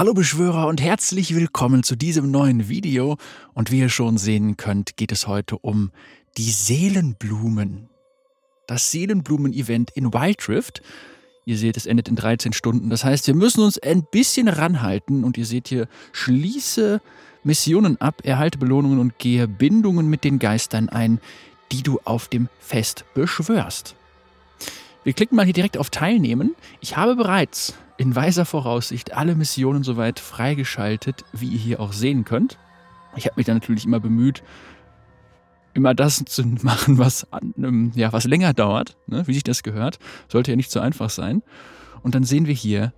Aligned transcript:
Hallo 0.00 0.14
Beschwörer 0.14 0.66
und 0.66 0.80
herzlich 0.80 1.34
willkommen 1.34 1.82
zu 1.82 1.94
diesem 1.94 2.30
neuen 2.30 2.70
Video. 2.70 3.18
Und 3.52 3.70
wie 3.70 3.80
ihr 3.80 3.90
schon 3.90 4.16
sehen 4.16 4.56
könnt, 4.56 4.96
geht 4.96 5.12
es 5.12 5.26
heute 5.26 5.58
um 5.58 5.90
die 6.38 6.50
Seelenblumen. 6.50 7.90
Das 8.66 8.92
Seelenblumen-Event 8.92 9.90
in 9.94 10.14
Wild 10.14 10.48
Rift. 10.48 10.80
Ihr 11.44 11.58
seht, 11.58 11.76
es 11.76 11.84
endet 11.84 12.08
in 12.08 12.16
13 12.16 12.54
Stunden. 12.54 12.88
Das 12.88 13.04
heißt, 13.04 13.26
wir 13.26 13.34
müssen 13.34 13.62
uns 13.62 13.78
ein 13.78 14.06
bisschen 14.10 14.48
ranhalten. 14.48 15.22
Und 15.22 15.36
ihr 15.36 15.44
seht 15.44 15.68
hier, 15.68 15.86
schließe 16.12 17.02
Missionen 17.44 18.00
ab, 18.00 18.22
erhalte 18.24 18.56
Belohnungen 18.56 19.00
und 19.00 19.18
gehe 19.18 19.46
Bindungen 19.46 20.08
mit 20.08 20.24
den 20.24 20.38
Geistern 20.38 20.88
ein, 20.88 21.20
die 21.72 21.82
du 21.82 22.00
auf 22.04 22.28
dem 22.28 22.48
Fest 22.58 23.04
beschwörst. 23.12 23.96
Wir 25.02 25.14
klicken 25.14 25.36
mal 25.36 25.44
hier 25.44 25.54
direkt 25.54 25.78
auf 25.78 25.88
Teilnehmen. 25.88 26.54
Ich 26.80 26.96
habe 26.96 27.16
bereits 27.16 27.74
in 27.96 28.14
weiser 28.14 28.44
Voraussicht 28.44 29.14
alle 29.14 29.34
Missionen 29.34 29.82
soweit 29.82 30.20
freigeschaltet, 30.20 31.24
wie 31.32 31.48
ihr 31.48 31.58
hier 31.58 31.80
auch 31.80 31.92
sehen 31.92 32.24
könnt. 32.24 32.58
Ich 33.16 33.24
habe 33.24 33.34
mich 33.36 33.46
dann 33.46 33.56
natürlich 33.56 33.86
immer 33.86 34.00
bemüht, 34.00 34.42
immer 35.72 35.94
das 35.94 36.22
zu 36.26 36.44
machen, 36.62 36.98
was, 36.98 37.26
ähm, 37.56 37.92
ja, 37.94 38.12
was 38.12 38.24
länger 38.24 38.52
dauert, 38.52 38.96
ne, 39.06 39.26
wie 39.26 39.34
sich 39.34 39.42
das 39.44 39.62
gehört. 39.62 39.98
Sollte 40.28 40.50
ja 40.52 40.56
nicht 40.56 40.70
so 40.70 40.80
einfach 40.80 41.10
sein. 41.10 41.42
Und 42.02 42.14
dann 42.14 42.24
sehen 42.24 42.46
wir 42.46 42.54
hier 42.54 42.92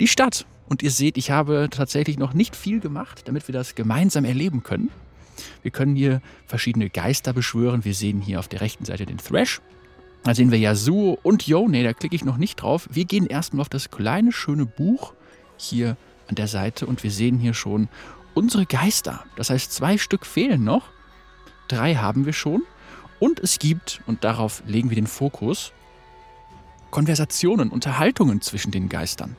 die 0.00 0.08
Stadt. 0.08 0.46
Und 0.68 0.82
ihr 0.82 0.90
seht, 0.90 1.18
ich 1.18 1.30
habe 1.30 1.68
tatsächlich 1.70 2.18
noch 2.18 2.32
nicht 2.32 2.56
viel 2.56 2.80
gemacht, 2.80 3.22
damit 3.26 3.48
wir 3.48 3.52
das 3.52 3.74
gemeinsam 3.74 4.24
erleben 4.24 4.62
können. 4.62 4.90
Wir 5.62 5.70
können 5.70 5.94
hier 5.94 6.22
verschiedene 6.46 6.88
Geister 6.88 7.32
beschwören. 7.32 7.84
Wir 7.84 7.94
sehen 7.94 8.20
hier 8.20 8.38
auf 8.38 8.48
der 8.48 8.60
rechten 8.60 8.84
Seite 8.84 9.04
den 9.04 9.18
Thrash. 9.18 9.60
Da 10.24 10.34
sehen 10.34 10.50
wir 10.50 10.58
Yasuo 10.58 11.18
und 11.22 11.46
Yone, 11.46 11.84
da 11.84 11.92
klicke 11.92 12.16
ich 12.16 12.24
noch 12.24 12.38
nicht 12.38 12.56
drauf. 12.56 12.88
Wir 12.90 13.04
gehen 13.04 13.26
erstmal 13.26 13.60
auf 13.60 13.68
das 13.68 13.90
kleine, 13.90 14.32
schöne 14.32 14.64
Buch 14.64 15.12
hier 15.58 15.98
an 16.28 16.34
der 16.34 16.48
Seite 16.48 16.86
und 16.86 17.02
wir 17.02 17.10
sehen 17.10 17.38
hier 17.38 17.52
schon 17.52 17.88
unsere 18.32 18.64
Geister. 18.64 19.24
Das 19.36 19.50
heißt, 19.50 19.70
zwei 19.70 19.98
Stück 19.98 20.24
fehlen 20.24 20.64
noch. 20.64 20.84
Drei 21.68 21.96
haben 21.96 22.24
wir 22.24 22.32
schon. 22.32 22.62
Und 23.20 23.38
es 23.38 23.58
gibt, 23.58 24.00
und 24.06 24.24
darauf 24.24 24.62
legen 24.66 24.88
wir 24.88 24.96
den 24.96 25.06
Fokus, 25.06 25.72
Konversationen, 26.90 27.68
Unterhaltungen 27.68 28.40
zwischen 28.40 28.70
den 28.70 28.88
Geistern. 28.88 29.36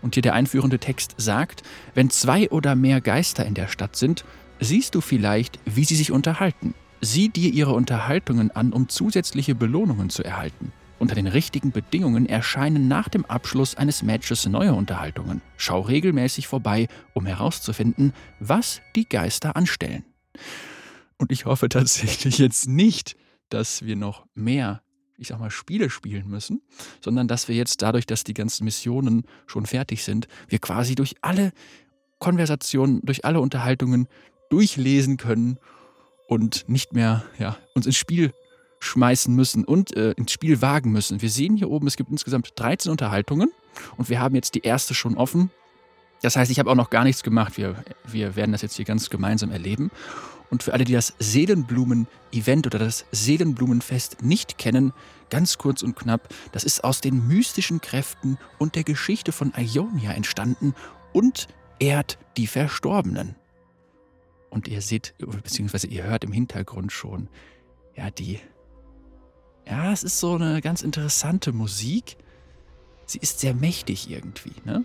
Und 0.00 0.14
hier 0.14 0.22
der 0.22 0.34
einführende 0.34 0.78
Text 0.78 1.14
sagt, 1.18 1.62
wenn 1.94 2.08
zwei 2.08 2.50
oder 2.50 2.74
mehr 2.74 3.02
Geister 3.02 3.44
in 3.44 3.54
der 3.54 3.68
Stadt 3.68 3.96
sind, 3.96 4.24
siehst 4.60 4.94
du 4.94 5.02
vielleicht, 5.02 5.58
wie 5.66 5.84
sie 5.84 5.96
sich 5.96 6.10
unterhalten. 6.10 6.74
Sieh 7.04 7.28
dir 7.28 7.52
ihre 7.52 7.74
Unterhaltungen 7.74 8.50
an, 8.50 8.72
um 8.72 8.88
zusätzliche 8.88 9.54
Belohnungen 9.54 10.08
zu 10.08 10.24
erhalten. 10.24 10.72
Unter 10.98 11.14
den 11.14 11.26
richtigen 11.26 11.70
Bedingungen 11.70 12.24
erscheinen 12.24 12.88
nach 12.88 13.10
dem 13.10 13.26
Abschluss 13.26 13.74
eines 13.74 14.02
Matches 14.02 14.46
neue 14.46 14.72
Unterhaltungen. 14.72 15.42
Schau 15.58 15.82
regelmäßig 15.82 16.46
vorbei, 16.46 16.88
um 17.12 17.26
herauszufinden, 17.26 18.14
was 18.40 18.80
die 18.96 19.06
Geister 19.06 19.54
anstellen. 19.54 20.06
Und 21.18 21.30
ich 21.30 21.44
hoffe 21.44 21.68
tatsächlich 21.68 22.38
jetzt 22.38 22.68
nicht, 22.68 23.16
dass 23.50 23.84
wir 23.84 23.96
noch 23.96 24.24
mehr, 24.34 24.80
ich 25.18 25.28
sag 25.28 25.38
mal, 25.40 25.50
Spiele 25.50 25.90
spielen 25.90 26.26
müssen, 26.26 26.62
sondern 27.02 27.28
dass 27.28 27.48
wir 27.48 27.54
jetzt 27.54 27.82
dadurch, 27.82 28.06
dass 28.06 28.24
die 28.24 28.32
ganzen 28.32 28.64
Missionen 28.64 29.24
schon 29.46 29.66
fertig 29.66 30.04
sind, 30.04 30.26
wir 30.48 30.58
quasi 30.58 30.94
durch 30.94 31.16
alle 31.20 31.52
Konversationen, 32.18 33.02
durch 33.02 33.26
alle 33.26 33.42
Unterhaltungen 33.42 34.08
durchlesen 34.48 35.18
können 35.18 35.58
und 36.26 36.68
nicht 36.68 36.92
mehr 36.92 37.24
ja, 37.38 37.56
uns 37.74 37.86
ins 37.86 37.96
Spiel 37.96 38.32
schmeißen 38.80 39.34
müssen 39.34 39.64
und 39.64 39.96
äh, 39.96 40.12
ins 40.12 40.32
Spiel 40.32 40.60
wagen 40.60 40.92
müssen. 40.92 41.22
Wir 41.22 41.30
sehen 41.30 41.56
hier 41.56 41.70
oben, 41.70 41.86
es 41.86 41.96
gibt 41.96 42.10
insgesamt 42.10 42.52
13 42.56 42.90
Unterhaltungen 42.90 43.50
und 43.96 44.08
wir 44.08 44.20
haben 44.20 44.34
jetzt 44.34 44.54
die 44.54 44.60
erste 44.62 44.94
schon 44.94 45.16
offen. 45.16 45.50
Das 46.22 46.36
heißt, 46.36 46.50
ich 46.50 46.58
habe 46.58 46.70
auch 46.70 46.74
noch 46.74 46.90
gar 46.90 47.04
nichts 47.04 47.22
gemacht. 47.22 47.56
Wir, 47.56 47.76
wir 48.06 48.36
werden 48.36 48.52
das 48.52 48.62
jetzt 48.62 48.76
hier 48.76 48.84
ganz 48.84 49.10
gemeinsam 49.10 49.50
erleben. 49.50 49.90
Und 50.50 50.62
für 50.62 50.72
alle, 50.72 50.84
die 50.84 50.92
das 50.92 51.14
Seelenblumen-Event 51.18 52.66
oder 52.66 52.78
das 52.78 53.06
Seelenblumenfest 53.10 54.22
nicht 54.22 54.56
kennen, 54.56 54.92
ganz 55.30 55.58
kurz 55.58 55.82
und 55.82 55.96
knapp, 55.96 56.28
das 56.52 56.64
ist 56.64 56.84
aus 56.84 57.00
den 57.00 57.26
mystischen 57.26 57.80
Kräften 57.80 58.38
und 58.58 58.74
der 58.76 58.84
Geschichte 58.84 59.32
von 59.32 59.52
Ionia 59.56 60.12
entstanden 60.12 60.74
und 61.12 61.48
ehrt 61.78 62.18
die 62.36 62.46
Verstorbenen. 62.46 63.36
Und 64.54 64.68
ihr 64.68 64.80
seht, 64.80 65.14
beziehungsweise 65.18 65.88
ihr 65.88 66.04
hört 66.04 66.22
im 66.22 66.30
Hintergrund 66.30 66.92
schon, 66.92 67.28
ja, 67.96 68.08
die. 68.10 68.38
Ja, 69.66 69.92
es 69.92 70.04
ist 70.04 70.20
so 70.20 70.36
eine 70.36 70.60
ganz 70.60 70.82
interessante 70.82 71.52
Musik. 71.52 72.16
Sie 73.04 73.18
ist 73.18 73.40
sehr 73.40 73.52
mächtig 73.52 74.08
irgendwie, 74.08 74.52
ne? 74.64 74.84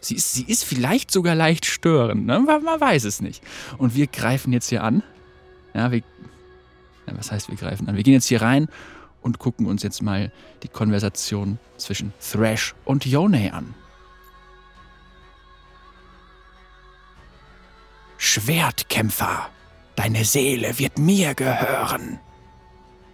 Sie 0.00 0.16
ist, 0.16 0.34
sie 0.34 0.42
ist 0.42 0.64
vielleicht 0.64 1.12
sogar 1.12 1.36
leicht 1.36 1.64
störend, 1.64 2.26
ne? 2.26 2.40
Man, 2.40 2.64
man 2.64 2.80
weiß 2.80 3.04
es 3.04 3.20
nicht. 3.20 3.40
Und 3.78 3.94
wir 3.94 4.08
greifen 4.08 4.52
jetzt 4.52 4.68
hier 4.68 4.82
an. 4.82 5.04
Ja, 5.74 5.92
wir. 5.92 6.02
Ja, 7.06 7.16
was 7.16 7.30
heißt, 7.30 7.48
wir 7.50 7.56
greifen 7.56 7.88
an? 7.88 7.94
Wir 7.94 8.02
gehen 8.02 8.14
jetzt 8.14 8.26
hier 8.26 8.42
rein 8.42 8.66
und 9.22 9.38
gucken 9.38 9.66
uns 9.66 9.84
jetzt 9.84 10.02
mal 10.02 10.32
die 10.64 10.68
Konversation 10.68 11.60
zwischen 11.76 12.12
Thrash 12.20 12.74
und 12.84 13.06
Yone 13.06 13.54
an. 13.54 13.74
Schwertkämpfer, 18.18 19.48
deine 19.96 20.24
Seele 20.24 20.78
wird 20.78 20.98
mir 20.98 21.34
gehören. 21.34 22.18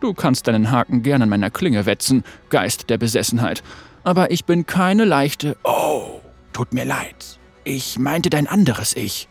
Du 0.01 0.13
kannst 0.15 0.49
deinen 0.49 0.71
Haken 0.71 1.03
gern 1.03 1.23
an 1.23 1.29
meiner 1.29 1.51
Klinge 1.51 1.87
wetzen, 1.87 2.25
Geist 2.51 2.91
der 2.91 2.99
Besessenheit, 2.99 3.63
aber 4.03 4.31
ich 4.31 4.45
bin 4.45 4.67
keine 4.67 5.05
leichte. 5.05 5.57
Oh, 5.63 6.21
tut 6.53 6.73
mir 6.73 6.85
leid. 6.85 7.39
Ich 7.65 7.99
meinte 7.99 8.31
dein 8.31 8.47
anderes 8.47 8.97
Ich. 8.97 9.29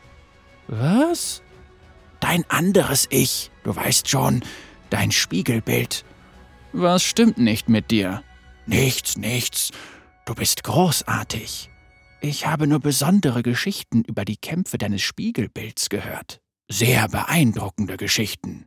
Was? 0.68 1.42
Dein 2.20 2.46
anderes 2.50 3.08
Ich, 3.10 3.52
du 3.64 3.76
weißt 3.76 4.08
schon, 4.08 4.44
dein 4.90 5.12
Spiegelbild. 5.12 6.06
Was 6.72 7.04
stimmt 7.04 7.38
nicht 7.38 7.68
mit 7.68 7.92
dir? 7.92 8.24
Nichts, 8.66 9.18
nichts. 9.18 9.72
Du 10.26 10.34
bist 10.34 10.64
großartig. 10.64 11.70
Ich 12.26 12.48
habe 12.48 12.68
nur 12.68 12.80
besondere 12.80 13.44
Geschichten 13.44 14.06
über 14.06 14.24
die 14.24 14.38
Kämpfe 14.38 14.78
deines 14.78 15.02
Spiegelbilds 15.02 15.90
gehört. 15.90 16.40
Sehr 16.70 17.10
beeindruckende 17.10 17.98
Geschichten. 17.98 18.66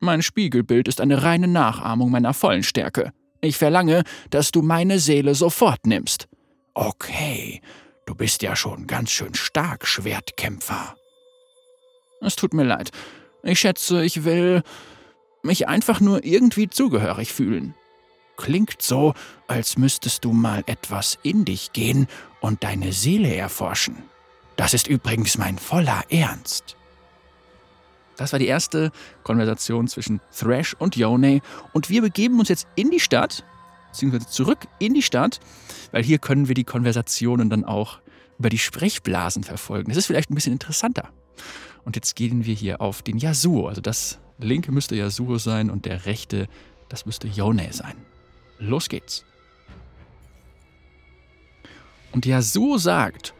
Mein 0.00 0.22
Spiegelbild 0.22 0.88
ist 0.88 1.00
eine 1.00 1.22
reine 1.22 1.46
Nachahmung 1.46 2.10
meiner 2.10 2.34
vollen 2.34 2.64
Stärke. 2.64 3.12
Ich 3.40 3.56
verlange, 3.56 4.02
dass 4.30 4.50
du 4.50 4.62
meine 4.62 4.98
Seele 4.98 5.36
sofort 5.36 5.86
nimmst. 5.86 6.26
Okay, 6.74 7.60
du 8.06 8.16
bist 8.16 8.42
ja 8.42 8.56
schon 8.56 8.88
ganz 8.88 9.12
schön 9.12 9.34
stark, 9.34 9.86
Schwertkämpfer. 9.86 10.96
Es 12.20 12.34
tut 12.34 12.54
mir 12.54 12.64
leid. 12.64 12.90
Ich 13.44 13.60
schätze, 13.60 14.04
ich 14.04 14.24
will 14.24 14.64
mich 15.44 15.68
einfach 15.68 16.00
nur 16.00 16.24
irgendwie 16.24 16.68
zugehörig 16.68 17.32
fühlen. 17.32 17.76
Klingt 18.36 18.82
so, 18.82 19.14
als 19.46 19.78
müsstest 19.78 20.24
du 20.24 20.32
mal 20.32 20.64
etwas 20.66 21.18
in 21.22 21.44
dich 21.44 21.72
gehen 21.72 22.08
und 22.40 22.64
deine 22.64 22.92
Seele 22.92 23.34
erforschen. 23.34 23.96
Das 24.56 24.74
ist 24.74 24.86
übrigens 24.86 25.38
mein 25.38 25.58
voller 25.58 26.02
Ernst. 26.08 26.76
Das 28.16 28.32
war 28.32 28.40
die 28.40 28.46
erste 28.46 28.90
Konversation 29.22 29.86
zwischen 29.86 30.20
Thrash 30.36 30.74
und 30.74 30.96
Yone 30.96 31.40
und 31.72 31.88
wir 31.88 32.02
begeben 32.02 32.38
uns 32.40 32.48
jetzt 32.48 32.66
in 32.74 32.90
die 32.90 32.98
Stadt, 32.98 33.44
beziehungsweise 33.92 34.26
zurück 34.26 34.66
in 34.80 34.94
die 34.94 35.02
Stadt, 35.02 35.38
weil 35.92 36.02
hier 36.02 36.18
können 36.18 36.48
wir 36.48 36.54
die 36.54 36.64
Konversationen 36.64 37.48
dann 37.48 37.64
auch 37.64 38.00
über 38.38 38.48
die 38.48 38.58
Sprechblasen 38.58 39.44
verfolgen. 39.44 39.90
Das 39.90 39.98
ist 39.98 40.06
vielleicht 40.06 40.30
ein 40.30 40.34
bisschen 40.34 40.52
interessanter. 40.52 41.10
Und 41.84 41.96
jetzt 41.96 42.16
gehen 42.16 42.44
wir 42.44 42.54
hier 42.54 42.80
auf 42.80 43.02
den 43.02 43.18
Yasuo. 43.18 43.68
Also 43.68 43.80
das 43.80 44.18
linke 44.38 44.72
müsste 44.72 44.96
Yasuo 44.96 45.38
sein 45.38 45.70
und 45.70 45.84
der 45.84 46.06
rechte, 46.06 46.48
das 46.88 47.06
müsste 47.06 47.28
Yone 47.28 47.72
sein. 47.72 47.94
Los 48.58 48.88
geht's. 48.88 49.24
Und 52.12 52.26
Yasuo 52.26 52.78
sagt, 52.78 53.34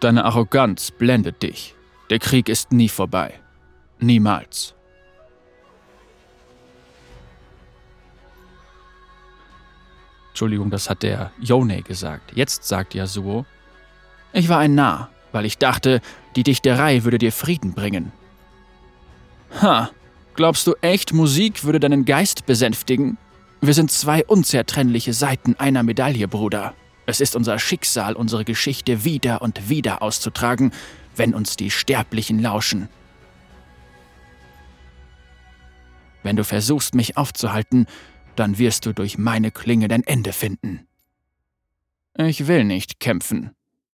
Deine 0.00 0.24
Arroganz 0.24 0.92
blendet 0.92 1.42
dich. 1.42 1.74
Der 2.10 2.20
Krieg 2.20 2.48
ist 2.48 2.70
nie 2.70 2.88
vorbei. 2.88 3.34
Niemals. 3.98 4.74
Entschuldigung, 10.28 10.70
das 10.70 10.88
hat 10.88 11.02
der 11.02 11.32
Yone 11.40 11.82
gesagt. 11.82 12.30
Jetzt 12.36 12.62
sagt 12.62 12.94
Yasuo, 12.94 13.44
ich 14.32 14.48
war 14.48 14.60
ein 14.60 14.76
Narr, 14.76 15.10
weil 15.32 15.44
ich 15.44 15.58
dachte, 15.58 16.00
die 16.36 16.44
Dichterei 16.44 17.02
würde 17.02 17.18
dir 17.18 17.32
Frieden 17.32 17.72
bringen. 17.72 18.12
Ha, 19.60 19.90
glaubst 20.34 20.64
du 20.68 20.74
echt, 20.80 21.12
Musik 21.12 21.64
würde 21.64 21.80
deinen 21.80 22.04
Geist 22.04 22.46
besänftigen? 22.46 23.18
Wir 23.60 23.74
sind 23.74 23.90
zwei 23.90 24.24
unzertrennliche 24.24 25.12
Seiten 25.12 25.56
einer 25.58 25.82
Medaille, 25.82 26.28
Bruder. 26.28 26.74
Es 27.08 27.22
ist 27.22 27.34
unser 27.34 27.58
Schicksal, 27.58 28.16
unsere 28.16 28.44
Geschichte 28.44 29.02
wieder 29.02 29.40
und 29.40 29.70
wieder 29.70 30.02
auszutragen, 30.02 30.72
wenn 31.16 31.32
uns 31.32 31.56
die 31.56 31.70
Sterblichen 31.70 32.38
lauschen. 32.38 32.90
Wenn 36.22 36.36
du 36.36 36.44
versuchst, 36.44 36.94
mich 36.94 37.16
aufzuhalten, 37.16 37.86
dann 38.36 38.58
wirst 38.58 38.84
du 38.84 38.92
durch 38.92 39.16
meine 39.16 39.50
Klinge 39.50 39.88
dein 39.88 40.04
Ende 40.04 40.34
finden. 40.34 40.86
Ich 42.18 42.46
will 42.46 42.64
nicht 42.64 43.00
kämpfen. 43.00 43.52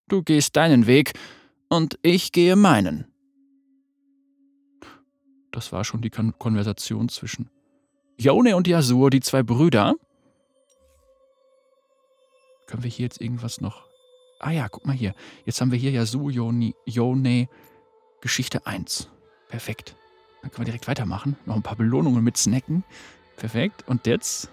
Du 0.08 0.24
gehst 0.24 0.56
deinen 0.56 0.88
Weg 0.88 1.12
und 1.68 1.96
ich 2.02 2.32
gehe 2.32 2.56
meinen. 2.56 3.06
Das 5.52 5.70
war 5.70 5.84
schon 5.84 6.02
die 6.02 6.10
Kon 6.10 6.36
Konversation 6.36 7.08
zwischen 7.08 7.48
Yone 8.18 8.56
und 8.56 8.66
Yasuo, 8.66 9.08
die 9.08 9.20
zwei 9.20 9.44
Brüder. 9.44 9.94
Können 12.66 12.82
wir 12.82 12.90
hier 12.90 13.04
jetzt 13.04 13.20
irgendwas 13.20 13.60
noch. 13.60 13.84
Ah 14.38 14.50
ja, 14.50 14.68
guck 14.68 14.86
mal 14.86 14.94
hier. 14.94 15.14
Jetzt 15.44 15.60
haben 15.60 15.70
wir 15.70 15.78
hier 15.78 15.90
Yasuo, 15.90 16.30
Yone, 16.30 16.74
Yone 16.86 17.48
Geschichte 18.20 18.66
1. 18.66 19.08
Perfekt. 19.48 19.96
Dann 20.42 20.50
können 20.50 20.66
wir 20.66 20.72
direkt 20.72 20.88
weitermachen. 20.88 21.36
Noch 21.46 21.56
ein 21.56 21.62
paar 21.62 21.76
Belohnungen 21.76 22.22
mit 22.22 22.36
Snacken. 22.36 22.84
Perfekt. 23.36 23.84
Und 23.86 24.06
jetzt 24.06 24.50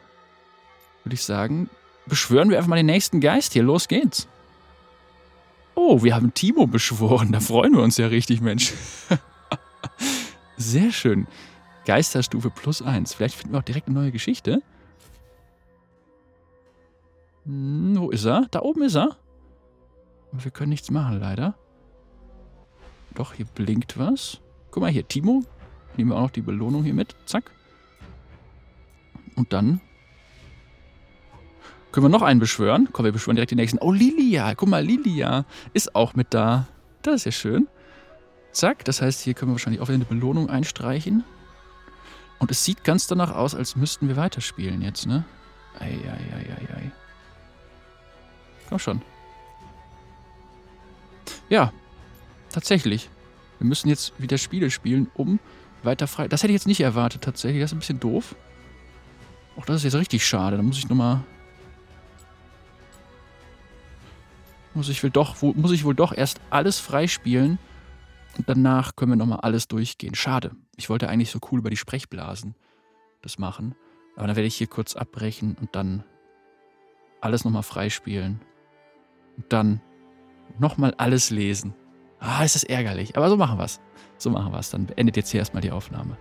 würde 1.03 1.15
ich 1.15 1.23
sagen, 1.23 1.69
beschwören 2.05 2.49
wir 2.49 2.57
einfach 2.57 2.69
mal 2.69 2.75
den 2.77 2.85
nächsten 2.85 3.19
Geist 3.19 3.53
hier. 3.53 3.63
Los 3.63 3.87
geht's. 3.87 4.27
Oh, 5.75 6.03
wir 6.03 6.15
haben 6.15 6.33
Timo 6.33 6.67
beschworen. 6.67 7.31
Da 7.31 7.39
freuen 7.39 7.73
wir 7.73 7.81
uns 7.81 7.97
ja 7.97 8.07
richtig, 8.07 8.41
Mensch. 8.41 8.73
Sehr 10.57 10.91
schön. 10.91 11.27
Geisterstufe 11.85 12.49
plus 12.49 12.81
eins. 12.81 13.13
Vielleicht 13.13 13.35
finden 13.35 13.53
wir 13.53 13.59
auch 13.59 13.63
direkt 13.63 13.87
eine 13.87 13.99
neue 13.99 14.11
Geschichte. 14.11 14.61
Hm, 17.45 17.95
wo 17.97 18.09
ist 18.09 18.25
er? 18.25 18.47
Da 18.51 18.61
oben 18.61 18.83
ist 18.83 18.95
er. 18.95 19.17
Aber 20.31 20.43
wir 20.43 20.51
können 20.51 20.69
nichts 20.69 20.91
machen, 20.91 21.19
leider. 21.19 21.55
Doch, 23.15 23.33
hier 23.33 23.45
blinkt 23.45 23.97
was. 23.97 24.39
Guck 24.71 24.81
mal 24.81 24.91
hier, 24.91 25.07
Timo. 25.07 25.43
Nehmen 25.97 26.11
wir 26.11 26.17
auch 26.17 26.21
noch 26.21 26.31
die 26.31 26.41
Belohnung 26.41 26.83
hier 26.83 26.93
mit. 26.93 27.15
Zack. 27.25 27.51
Und 29.35 29.51
dann 29.53 29.81
können 31.91 32.05
wir 32.05 32.09
noch 32.09 32.21
einen 32.21 32.39
beschwören. 32.39 32.89
Komm, 32.93 33.05
wir 33.05 33.11
beschwören 33.11 33.35
direkt 33.35 33.51
den 33.51 33.57
nächsten. 33.57 33.79
Oh, 33.79 33.91
Lilia. 33.91 34.55
Guck 34.55 34.69
mal, 34.69 34.83
Lilia 34.83 35.45
ist 35.73 35.95
auch 35.95 36.13
mit 36.15 36.33
da. 36.33 36.67
Das 37.01 37.15
ist 37.15 37.25
ja 37.25 37.31
schön. 37.31 37.67
Zack. 38.53 38.85
Das 38.85 39.01
heißt, 39.01 39.21
hier 39.21 39.33
können 39.33 39.51
wir 39.51 39.55
wahrscheinlich 39.55 39.81
auch 39.81 39.89
wieder 39.89 39.95
eine 39.95 40.05
Belohnung 40.05 40.49
einstreichen. 40.49 41.25
Und 42.39 42.49
es 42.49 42.63
sieht 42.63 42.83
ganz 42.83 43.07
danach 43.07 43.35
aus, 43.35 43.53
als 43.53 43.75
müssten 43.75 44.07
wir 44.07 44.15
weiterspielen 44.15 44.81
jetzt, 44.81 45.05
ne? 45.05 45.25
Eieieiei. 45.79 46.91
Komm 48.71 48.79
schon. 48.79 49.01
Ja, 51.49 51.73
tatsächlich. 52.49 53.09
Wir 53.59 53.67
müssen 53.67 53.89
jetzt 53.89 54.13
wieder 54.17 54.37
Spiele 54.37 54.71
spielen, 54.71 55.11
um 55.13 55.39
weiter 55.83 56.07
frei. 56.07 56.29
Das 56.29 56.41
hätte 56.41 56.53
ich 56.53 56.55
jetzt 56.55 56.67
nicht 56.67 56.79
erwartet, 56.79 57.21
tatsächlich. 57.21 57.61
Das 57.61 57.71
ist 57.71 57.75
ein 57.75 57.79
bisschen 57.79 57.99
doof. 57.99 58.33
Auch 59.57 59.65
das 59.65 59.75
ist 59.75 59.83
jetzt 59.83 59.95
richtig 59.95 60.25
schade. 60.25 60.55
Da 60.55 60.63
muss 60.63 60.77
ich 60.77 60.87
nochmal 60.87 61.21
Muss 64.73 64.87
ich, 64.87 65.03
wohl 65.03 65.09
doch, 65.09 65.41
muss 65.41 65.71
ich 65.71 65.83
wohl 65.83 65.95
doch 65.95 66.13
erst 66.13 66.39
alles 66.49 66.79
freispielen 66.79 67.59
und 68.37 68.47
danach 68.47 68.95
können 68.95 69.11
wir 69.11 69.17
nochmal 69.17 69.41
alles 69.41 69.67
durchgehen. 69.67 70.15
Schade. 70.15 70.51
Ich 70.77 70.89
wollte 70.89 71.09
eigentlich 71.09 71.29
so 71.29 71.39
cool 71.51 71.59
über 71.59 71.69
die 71.69 71.75
Sprechblasen 71.75 72.55
das 73.21 73.37
machen. 73.37 73.75
Aber 74.15 74.27
dann 74.27 74.37
werde 74.37 74.47
ich 74.47 74.55
hier 74.55 74.67
kurz 74.67 74.95
abbrechen 74.95 75.57
und 75.59 75.75
dann 75.75 76.05
alles 77.19 77.43
nochmal 77.43 77.63
freispielen. 77.63 78.39
Und 79.37 79.45
dann 79.49 79.81
nochmal 80.59 80.93
alles 80.97 81.29
lesen. 81.29 81.73
Ah, 82.19 82.43
ist 82.43 82.55
das 82.55 82.63
ärgerlich. 82.63 83.17
Aber 83.17 83.29
so 83.29 83.37
machen 83.37 83.57
wir 83.57 83.65
es. 83.65 83.79
So 84.17 84.29
machen 84.29 84.53
wir 84.53 84.59
es. 84.59 84.69
Dann 84.69 84.85
beendet 84.85 85.17
jetzt 85.17 85.31
hier 85.31 85.39
erstmal 85.39 85.61
die 85.61 85.71
Aufnahme. 85.71 86.17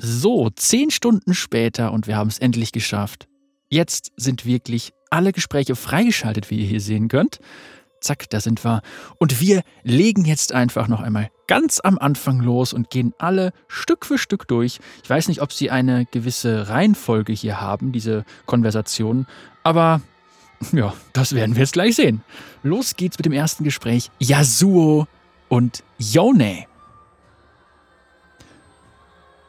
So, 0.00 0.48
zehn 0.50 0.90
Stunden 0.90 1.34
später 1.34 1.92
und 1.92 2.06
wir 2.06 2.16
haben 2.16 2.28
es 2.28 2.38
endlich 2.38 2.72
geschafft. 2.72 3.28
Jetzt 3.68 4.12
sind 4.16 4.46
wirklich 4.46 4.92
alle 5.10 5.32
Gespräche 5.32 5.74
freigeschaltet, 5.74 6.50
wie 6.50 6.60
ihr 6.60 6.66
hier 6.66 6.80
sehen 6.80 7.08
könnt. 7.08 7.40
Zack, 8.00 8.30
da 8.30 8.40
sind 8.40 8.64
wir. 8.64 8.82
Und 9.18 9.40
wir 9.40 9.62
legen 9.82 10.24
jetzt 10.24 10.52
einfach 10.52 10.88
noch 10.88 11.00
einmal 11.00 11.30
ganz 11.46 11.80
am 11.82 11.98
Anfang 11.98 12.40
los 12.40 12.72
und 12.72 12.90
gehen 12.90 13.14
alle 13.18 13.52
Stück 13.66 14.04
für 14.04 14.18
Stück 14.18 14.46
durch. 14.48 14.80
Ich 15.02 15.10
weiß 15.10 15.28
nicht, 15.28 15.40
ob 15.40 15.52
sie 15.52 15.70
eine 15.70 16.06
gewisse 16.06 16.68
Reihenfolge 16.68 17.32
hier 17.32 17.60
haben, 17.60 17.92
diese 17.92 18.24
Konversationen, 18.46 19.26
aber 19.62 20.00
ja, 20.72 20.92
das 21.12 21.34
werden 21.34 21.54
wir 21.54 21.62
jetzt 21.62 21.72
gleich 21.72 21.96
sehen. 21.96 22.22
Los 22.62 22.96
geht's 22.96 23.18
mit 23.18 23.26
dem 23.26 23.32
ersten 23.32 23.64
Gespräch. 23.64 24.10
Yasuo 24.18 25.06
und 25.48 25.84
Yone. 25.98 26.66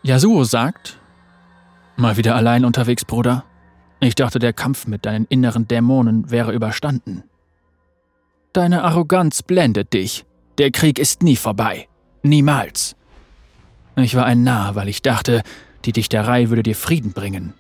Yasuo 0.03 0.43
sagt, 0.43 0.99
Mal 1.99 2.15
wieder 2.15 2.35
allein 2.35 2.63
unterwegs, 2.63 3.03
Bruder. 3.03 3.43
Ich 3.99 4.15
dachte, 4.15 4.39
der 4.39 4.53
Kampf 4.53 4.87
mit 4.87 5.05
deinen 5.05 5.25
inneren 5.25 5.67
Dämonen 5.67 6.31
wäre 6.31 6.53
überstanden. 6.53 7.23
Deine 8.53 8.83
Arroganz 8.83 9.43
blendet 9.43 9.93
dich. 9.93 10.25
Der 10.57 10.71
Krieg 10.71 10.97
ist 10.97 11.21
nie 11.21 11.35
vorbei. 11.35 11.87
Niemals. 12.23 12.95
Ich 13.95 14.15
war 14.15 14.25
ein 14.25 14.43
Narr, 14.43 14.75
weil 14.75 14.89
ich 14.89 15.03
dachte, 15.03 15.43
die 15.85 15.91
Dichterei 15.91 16.49
würde 16.49 16.63
dir 16.63 16.75
Frieden 16.75 17.13
bringen. 17.13 17.53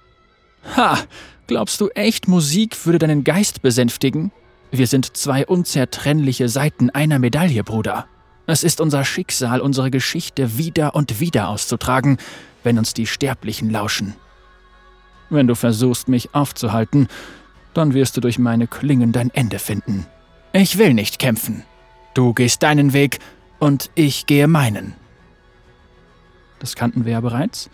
Ha! 0.75 0.97
Glaubst 1.45 1.79
du 1.81 1.89
echt, 1.89 2.27
Musik 2.27 2.85
würde 2.85 2.99
deinen 2.99 3.23
Geist 3.23 3.61
besänftigen? 3.61 4.31
Wir 4.71 4.87
sind 4.87 5.15
zwei 5.17 5.45
unzertrennliche 5.45 6.49
Seiten 6.49 6.89
einer 6.89 7.19
Medaille, 7.19 7.63
Bruder. 7.63 8.05
Es 8.47 8.63
ist 8.63 8.81
unser 8.81 9.05
Schicksal, 9.05 9.61
unsere 9.61 9.91
Geschichte 9.91 10.57
wieder 10.57 10.95
und 10.95 11.19
wieder 11.19 11.49
auszutragen, 11.49 12.17
wenn 12.63 12.77
uns 12.79 12.93
die 12.93 13.07
Sterblichen 13.07 13.69
lauschen. 13.69 14.15
Wenn 15.29 15.47
du 15.47 15.55
versuchst, 15.55 16.07
mich 16.07 16.33
aufzuhalten, 16.33 17.07
dann 17.75 17.93
wirst 17.93 18.17
du 18.17 18.21
durch 18.21 18.39
meine 18.39 18.67
Klingen 18.67 19.11
dein 19.11 19.29
Ende 19.31 19.59
finden. 19.59 20.07
Ich 20.51 20.77
will 20.77 20.93
nicht 20.93 21.19
kämpfen. 21.19 21.63
Du 22.13 22.33
gehst 22.33 22.63
deinen 22.63 22.93
Weg 22.93 23.19
und 23.59 23.91
ich 23.93 24.25
gehe 24.25 24.47
meinen. 24.47 24.95
Das 26.59 26.75
kannten 26.75 27.05
wir 27.05 27.13
ja 27.13 27.21
bereits. 27.21 27.69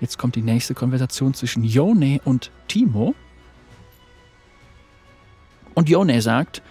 Jetzt 0.00 0.18
kommt 0.18 0.34
die 0.34 0.42
nächste 0.42 0.74
Konversation 0.74 1.34
zwischen 1.34 1.62
Yone 1.62 2.20
und 2.24 2.50
Timo. 2.68 3.14
Und 5.74 5.88
Yone 5.88 6.20
sagt, 6.20 6.62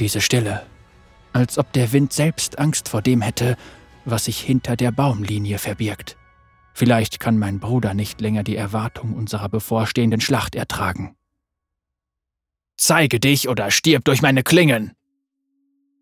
diese 0.00 0.20
Stille, 0.20 0.66
als 1.32 1.58
ob 1.58 1.72
der 1.72 1.92
Wind 1.92 2.12
selbst 2.12 2.58
Angst 2.58 2.88
vor 2.88 3.00
dem 3.00 3.22
hätte, 3.22 3.56
was 4.04 4.26
sich 4.26 4.38
hinter 4.38 4.76
der 4.76 4.92
Baumlinie 4.92 5.58
verbirgt. 5.58 6.16
Vielleicht 6.74 7.20
kann 7.20 7.38
mein 7.38 7.58
Bruder 7.58 7.94
nicht 7.94 8.20
länger 8.20 8.42
die 8.42 8.56
Erwartung 8.56 9.14
unserer 9.14 9.48
bevorstehenden 9.48 10.20
Schlacht 10.20 10.54
ertragen. 10.54 11.15
Zeige 12.76 13.20
dich 13.20 13.48
oder 13.48 13.70
stirb 13.70 14.04
durch 14.04 14.22
meine 14.22 14.42
Klingen. 14.42 14.92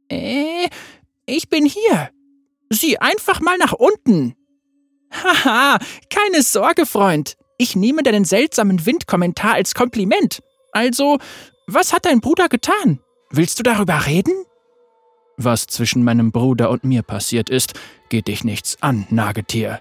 Äh, 0.08 0.68
ich 1.26 1.48
bin 1.48 1.64
hier. 1.64 2.10
Sieh 2.70 2.98
einfach 2.98 3.40
mal 3.40 3.56
nach 3.58 3.72
unten. 3.72 4.34
Haha, 5.12 5.78
keine 6.10 6.42
Sorge, 6.42 6.86
Freund. 6.86 7.36
Ich 7.56 7.76
nehme 7.76 8.02
deinen 8.02 8.24
seltsamen 8.24 8.84
Windkommentar 8.84 9.54
als 9.54 9.74
Kompliment. 9.74 10.42
Also, 10.72 11.18
was 11.66 11.92
hat 11.92 12.04
dein 12.04 12.20
Bruder 12.20 12.48
getan? 12.48 13.00
Willst 13.30 13.58
du 13.58 13.62
darüber 13.62 14.06
reden? 14.06 14.34
Was 15.36 15.66
zwischen 15.66 16.04
meinem 16.04 16.32
Bruder 16.32 16.70
und 16.70 16.84
mir 16.84 17.02
passiert 17.02 17.50
ist, 17.50 17.74
geht 18.08 18.28
dich 18.28 18.44
nichts 18.44 18.82
an, 18.82 19.06
Nagetier. 19.10 19.80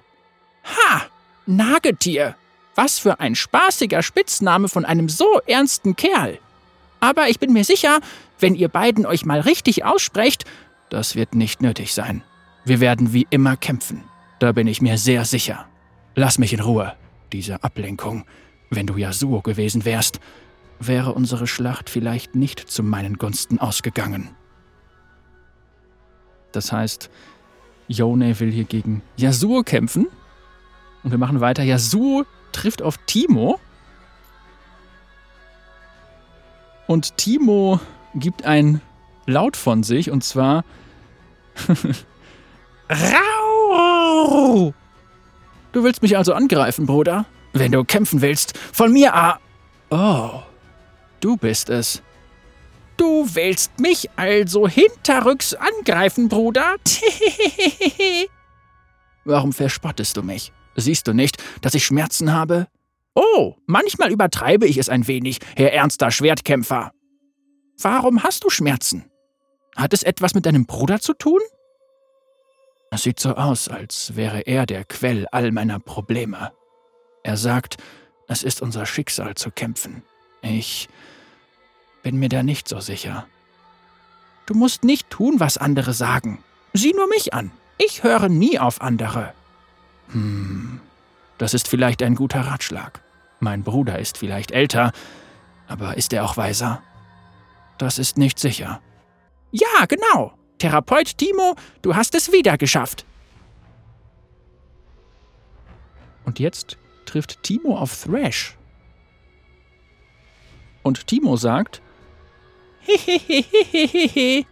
Ha! 0.63 1.03
Nagetier! 1.45 2.35
Was 2.75 2.97
für 2.99 3.19
ein 3.19 3.35
spaßiger 3.35 4.01
Spitzname 4.01 4.67
von 4.67 4.85
einem 4.85 5.09
so 5.09 5.39
ernsten 5.45 5.95
Kerl. 5.95 6.39
Aber 7.03 7.27
ich 7.27 7.37
bin 7.37 7.51
mir 7.51 7.65
sicher, 7.65 7.99
wenn 8.39 8.55
ihr 8.55 8.69
beiden 8.69 9.05
euch 9.05 9.25
mal 9.25 9.41
richtig 9.41 9.83
aussprecht, 9.83 10.45
das 10.89 11.17
wird 11.17 11.35
nicht 11.35 11.61
nötig 11.61 11.93
sein. 11.93 12.23
Wir 12.63 12.79
werden 12.79 13.11
wie 13.11 13.27
immer 13.29 13.57
kämpfen. 13.57 14.05
Da 14.39 14.53
bin 14.53 14.67
ich 14.67 14.81
mir 14.81 14.97
sehr 14.97 15.25
sicher. 15.25 15.65
Lass 16.15 16.37
mich 16.37 16.53
in 16.53 16.61
Ruhe. 16.61 16.93
Diese 17.33 17.61
Ablenkung. 17.61 18.23
Wenn 18.69 18.87
du 18.87 18.95
Yasuo 18.95 19.41
gewesen 19.41 19.83
wärst, 19.83 20.21
wäre 20.79 21.11
unsere 21.11 21.45
Schlacht 21.45 21.89
vielleicht 21.89 22.35
nicht 22.35 22.61
zu 22.61 22.83
meinen 22.83 23.17
Gunsten 23.17 23.59
ausgegangen. 23.59 24.29
Das 26.53 26.71
heißt, 26.71 27.09
Yone 27.89 28.39
will 28.39 28.49
hier 28.53 28.63
gegen 28.63 29.01
Yasuo 29.17 29.63
kämpfen. 29.63 30.07
Und 31.03 31.11
wir 31.11 31.17
machen 31.17 31.41
weiter. 31.41 31.63
Yasuo 31.63 32.23
trifft 32.53 32.81
auf 32.81 32.97
Timo. 33.07 33.59
Und 36.93 37.17
Timo 37.17 37.79
gibt 38.13 38.45
ein 38.45 38.79
Laut 39.25 39.57
von 39.57 39.81
sich 39.81 40.11
und 40.11 40.23
zwar 40.23 40.63
Rau! 42.87 44.75
Du 45.71 45.83
willst 45.83 46.03
mich 46.03 46.15
also 46.15 46.35
angreifen, 46.35 46.85
Bruder? 46.85 47.25
Wenn 47.51 47.71
du 47.71 47.83
kämpfen 47.83 48.21
willst, 48.21 48.55
von 48.71 48.93
mir 48.93 49.15
a. 49.15 49.39
Oh, 49.89 50.43
du 51.19 51.35
bist 51.35 51.71
es. 51.71 52.03
Du 52.95 53.27
willst 53.33 53.79
mich 53.79 54.11
also 54.15 54.67
hinterrücks 54.67 55.55
angreifen, 55.55 56.29
Bruder? 56.29 56.75
Warum 59.25 59.51
verspottest 59.51 60.15
du 60.15 60.21
mich? 60.21 60.51
Siehst 60.75 61.07
du 61.07 61.13
nicht, 61.13 61.41
dass 61.61 61.73
ich 61.73 61.85
Schmerzen 61.85 62.31
habe? 62.31 62.67
Oh, 63.15 63.55
manchmal 63.65 64.11
übertreibe 64.11 64.65
ich 64.65 64.77
es 64.77 64.89
ein 64.89 65.07
wenig, 65.07 65.39
Herr 65.55 65.73
ernster 65.73 66.11
Schwertkämpfer. 66.11 66.91
Warum 67.79 68.23
hast 68.23 68.43
du 68.43 68.49
Schmerzen? 68.49 69.11
Hat 69.75 69.93
es 69.93 70.03
etwas 70.03 70.33
mit 70.35 70.45
deinem 70.45 70.65
Bruder 70.65 70.99
zu 70.99 71.13
tun? 71.13 71.41
Es 72.91 73.03
sieht 73.03 73.19
so 73.19 73.35
aus, 73.35 73.69
als 73.69 74.15
wäre 74.15 74.41
er 74.41 74.65
der 74.65 74.85
Quell 74.85 75.27
all 75.31 75.51
meiner 75.51 75.79
Probleme. 75.79 76.51
Er 77.23 77.37
sagt, 77.37 77.77
es 78.27 78.43
ist 78.43 78.61
unser 78.61 78.85
Schicksal 78.85 79.35
zu 79.35 79.51
kämpfen. 79.51 80.03
Ich 80.41 80.89
bin 82.03 82.17
mir 82.17 82.29
da 82.29 82.43
nicht 82.43 82.67
so 82.67 82.79
sicher. 82.79 83.27
Du 84.45 84.53
musst 84.53 84.83
nicht 84.83 85.09
tun, 85.09 85.39
was 85.39 85.57
andere 85.57 85.93
sagen. 85.93 86.43
Sieh 86.73 86.93
nur 86.93 87.07
mich 87.07 87.33
an. 87.33 87.51
Ich 87.77 88.03
höre 88.03 88.29
nie 88.29 88.59
auf 88.59 88.81
andere. 88.81 89.33
Hm, 90.09 90.81
das 91.37 91.53
ist 91.53 91.67
vielleicht 91.67 92.03
ein 92.03 92.15
guter 92.15 92.41
Ratschlag. 92.41 93.02
Mein 93.43 93.61
Bruder 93.61 93.99
ist 93.99 94.17
vielleicht 94.17 94.51
älter, 94.51 94.93
aber 95.67 95.97
ist 95.97 96.13
er 96.13 96.23
auch 96.23 96.37
weiser? 96.37 96.81
Das 97.77 97.99
ist 97.99 98.17
nicht 98.17 98.39
sicher. 98.39 98.81
Ja, 99.51 99.85
genau. 99.89 100.33
Therapeut 100.59 101.17
Timo, 101.17 101.55
du 101.81 101.93
hast 101.93 102.15
es 102.15 102.31
wieder 102.31 102.57
geschafft. 102.57 103.05
Und 106.23 106.39
jetzt 106.39 106.77
trifft 107.05 107.43
Timo 107.43 107.77
auf 107.77 108.03
Thrash. 108.03 108.57
Und 110.81 111.05
Timo 111.07 111.35
sagt, 111.35 111.81
Hehehehehehe. 112.79 114.45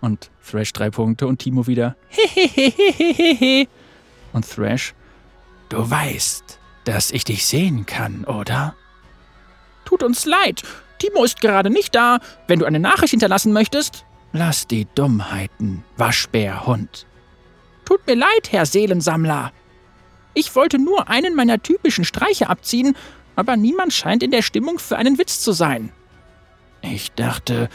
Und 0.00 0.32
Thrash 0.44 0.72
drei 0.72 0.90
Punkte 0.90 1.28
und 1.28 1.38
Timo 1.38 1.68
wieder, 1.68 1.94
Hehehehehehe. 2.08 3.68
Und 4.32 4.50
Thrash, 4.50 4.92
du 5.68 5.88
weißt, 5.88 6.53
dass 6.84 7.10
ich 7.10 7.24
dich 7.24 7.46
sehen 7.46 7.86
kann, 7.86 8.24
oder? 8.24 8.74
Tut 9.84 10.02
uns 10.02 10.24
leid, 10.24 10.62
Timo 10.98 11.24
ist 11.24 11.40
gerade 11.40 11.70
nicht 11.70 11.94
da. 11.94 12.18
Wenn 12.46 12.58
du 12.58 12.64
eine 12.64 12.80
Nachricht 12.80 13.10
hinterlassen 13.10 13.52
möchtest. 13.52 14.04
Lass 14.32 14.66
die 14.66 14.86
Dummheiten, 14.94 15.84
Waschbärhund. 15.96 17.06
Tut 17.84 18.06
mir 18.06 18.14
leid, 18.16 18.50
Herr 18.50 18.66
Seelensammler. 18.66 19.52
Ich 20.32 20.54
wollte 20.56 20.78
nur 20.78 21.08
einen 21.08 21.34
meiner 21.34 21.62
typischen 21.62 22.04
Streiche 22.04 22.48
abziehen, 22.48 22.96
aber 23.36 23.56
niemand 23.56 23.92
scheint 23.92 24.22
in 24.22 24.30
der 24.30 24.42
Stimmung 24.42 24.78
für 24.78 24.96
einen 24.96 25.18
Witz 25.18 25.40
zu 25.40 25.52
sein. 25.52 25.92
Ich 26.80 27.12
dachte, 27.12 27.68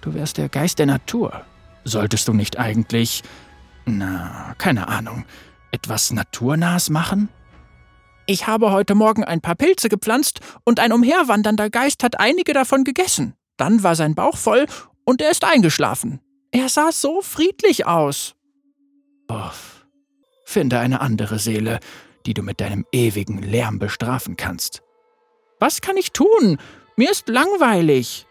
du 0.00 0.14
wärst 0.14 0.38
der 0.38 0.48
Geist 0.48 0.78
der 0.78 0.86
Natur. 0.86 1.44
Solltest 1.84 2.28
du 2.28 2.32
nicht 2.32 2.58
eigentlich, 2.58 3.22
na, 3.84 4.54
keine 4.58 4.88
Ahnung, 4.88 5.24
etwas 5.72 6.12
Naturnahes 6.12 6.88
machen? 6.88 7.28
Ich 8.28 8.48
habe 8.48 8.72
heute 8.72 8.96
Morgen 8.96 9.22
ein 9.22 9.40
paar 9.40 9.54
Pilze 9.54 9.88
gepflanzt 9.88 10.40
und 10.64 10.80
ein 10.80 10.92
umherwandernder 10.92 11.70
Geist 11.70 12.02
hat 12.02 12.18
einige 12.18 12.52
davon 12.52 12.82
gegessen. 12.82 13.34
Dann 13.56 13.84
war 13.84 13.94
sein 13.94 14.16
Bauch 14.16 14.36
voll 14.36 14.66
und 15.04 15.22
er 15.22 15.30
ist 15.30 15.44
eingeschlafen. 15.44 16.20
Er 16.50 16.68
sah 16.68 16.90
so 16.90 17.22
friedlich 17.22 17.86
aus. 17.86 18.34
Uff. 19.28 19.86
Finde 20.44 20.80
eine 20.80 21.00
andere 21.00 21.38
Seele, 21.38 21.78
die 22.26 22.34
du 22.34 22.42
mit 22.42 22.60
deinem 22.60 22.84
ewigen 22.90 23.42
Lärm 23.42 23.78
bestrafen 23.78 24.36
kannst. 24.36 24.82
Was 25.60 25.80
kann 25.80 25.96
ich 25.96 26.12
tun? 26.12 26.58
Mir 26.96 27.12
ist 27.12 27.28
langweilig. 27.28 28.26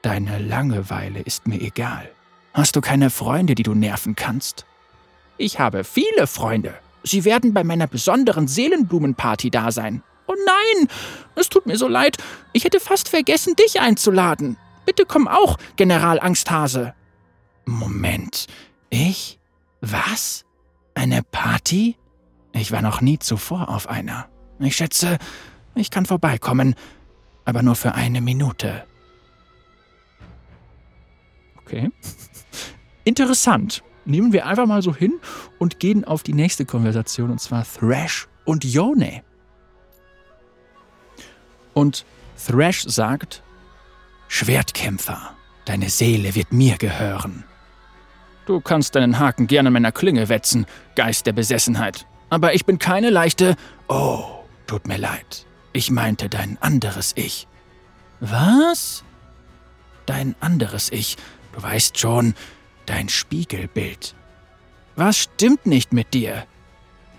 Deine 0.00 0.38
Langeweile 0.38 1.20
ist 1.20 1.46
mir 1.46 1.60
egal. 1.60 2.10
Hast 2.54 2.74
du 2.76 2.80
keine 2.80 3.10
Freunde, 3.10 3.54
die 3.54 3.64
du 3.64 3.74
nerven 3.74 4.16
kannst? 4.16 4.64
Ich 5.36 5.58
habe 5.58 5.84
viele 5.84 6.26
Freunde. 6.26 6.74
Sie 7.06 7.24
werden 7.24 7.54
bei 7.54 7.62
meiner 7.62 7.86
besonderen 7.86 8.48
Seelenblumenparty 8.48 9.50
da 9.50 9.70
sein. 9.70 10.02
Oh 10.26 10.34
nein, 10.44 10.88
es 11.36 11.48
tut 11.48 11.66
mir 11.66 11.78
so 11.78 11.86
leid. 11.86 12.16
Ich 12.52 12.64
hätte 12.64 12.80
fast 12.80 13.08
vergessen, 13.08 13.54
dich 13.54 13.80
einzuladen. 13.80 14.56
Bitte 14.84 15.04
komm 15.06 15.28
auch, 15.28 15.56
General 15.76 16.18
Angsthase. 16.18 16.94
Moment, 17.64 18.46
ich? 18.90 19.38
Was? 19.80 20.44
Eine 20.94 21.22
Party? 21.22 21.96
Ich 22.52 22.72
war 22.72 22.82
noch 22.82 23.00
nie 23.00 23.20
zuvor 23.20 23.68
auf 23.68 23.88
einer. 23.88 24.28
Ich 24.58 24.74
schätze, 24.74 25.18
ich 25.76 25.92
kann 25.92 26.06
vorbeikommen, 26.06 26.74
aber 27.44 27.62
nur 27.62 27.76
für 27.76 27.94
eine 27.94 28.20
Minute. 28.20 28.84
Okay. 31.58 31.88
Interessant 33.04 33.84
nehmen 34.06 34.32
wir 34.32 34.46
einfach 34.46 34.66
mal 34.66 34.82
so 34.82 34.94
hin 34.94 35.14
und 35.58 35.80
gehen 35.80 36.04
auf 36.04 36.22
die 36.22 36.32
nächste 36.32 36.64
Konversation, 36.64 37.30
und 37.30 37.40
zwar 37.40 37.64
Thrash 37.64 38.28
und 38.44 38.64
Yone. 38.64 39.22
Und 41.74 42.04
Thrash 42.46 42.84
sagt, 42.84 43.42
Schwertkämpfer, 44.28 45.34
deine 45.64 45.90
Seele 45.90 46.34
wird 46.34 46.52
mir 46.52 46.76
gehören. 46.76 47.44
Du 48.46 48.60
kannst 48.60 48.94
deinen 48.94 49.18
Haken 49.18 49.46
gerne 49.46 49.70
meiner 49.70 49.92
Klinge 49.92 50.28
wetzen, 50.28 50.66
Geist 50.94 51.26
der 51.26 51.32
Besessenheit. 51.32 52.06
Aber 52.30 52.54
ich 52.54 52.64
bin 52.64 52.78
keine 52.78 53.10
leichte. 53.10 53.56
Oh, 53.88 54.24
tut 54.66 54.86
mir 54.86 54.98
leid. 54.98 55.46
Ich 55.72 55.90
meinte 55.90 56.28
dein 56.28 56.56
anderes 56.60 57.12
Ich. 57.16 57.46
Was? 58.20 59.04
Dein 60.06 60.34
anderes 60.40 60.90
Ich. 60.90 61.16
Du 61.52 61.62
weißt 61.62 61.98
schon, 61.98 62.34
dein 62.86 63.08
Spiegelbild. 63.08 64.14
Was 64.94 65.18
stimmt 65.18 65.66
nicht 65.66 65.92
mit 65.92 66.14
dir? 66.14 66.46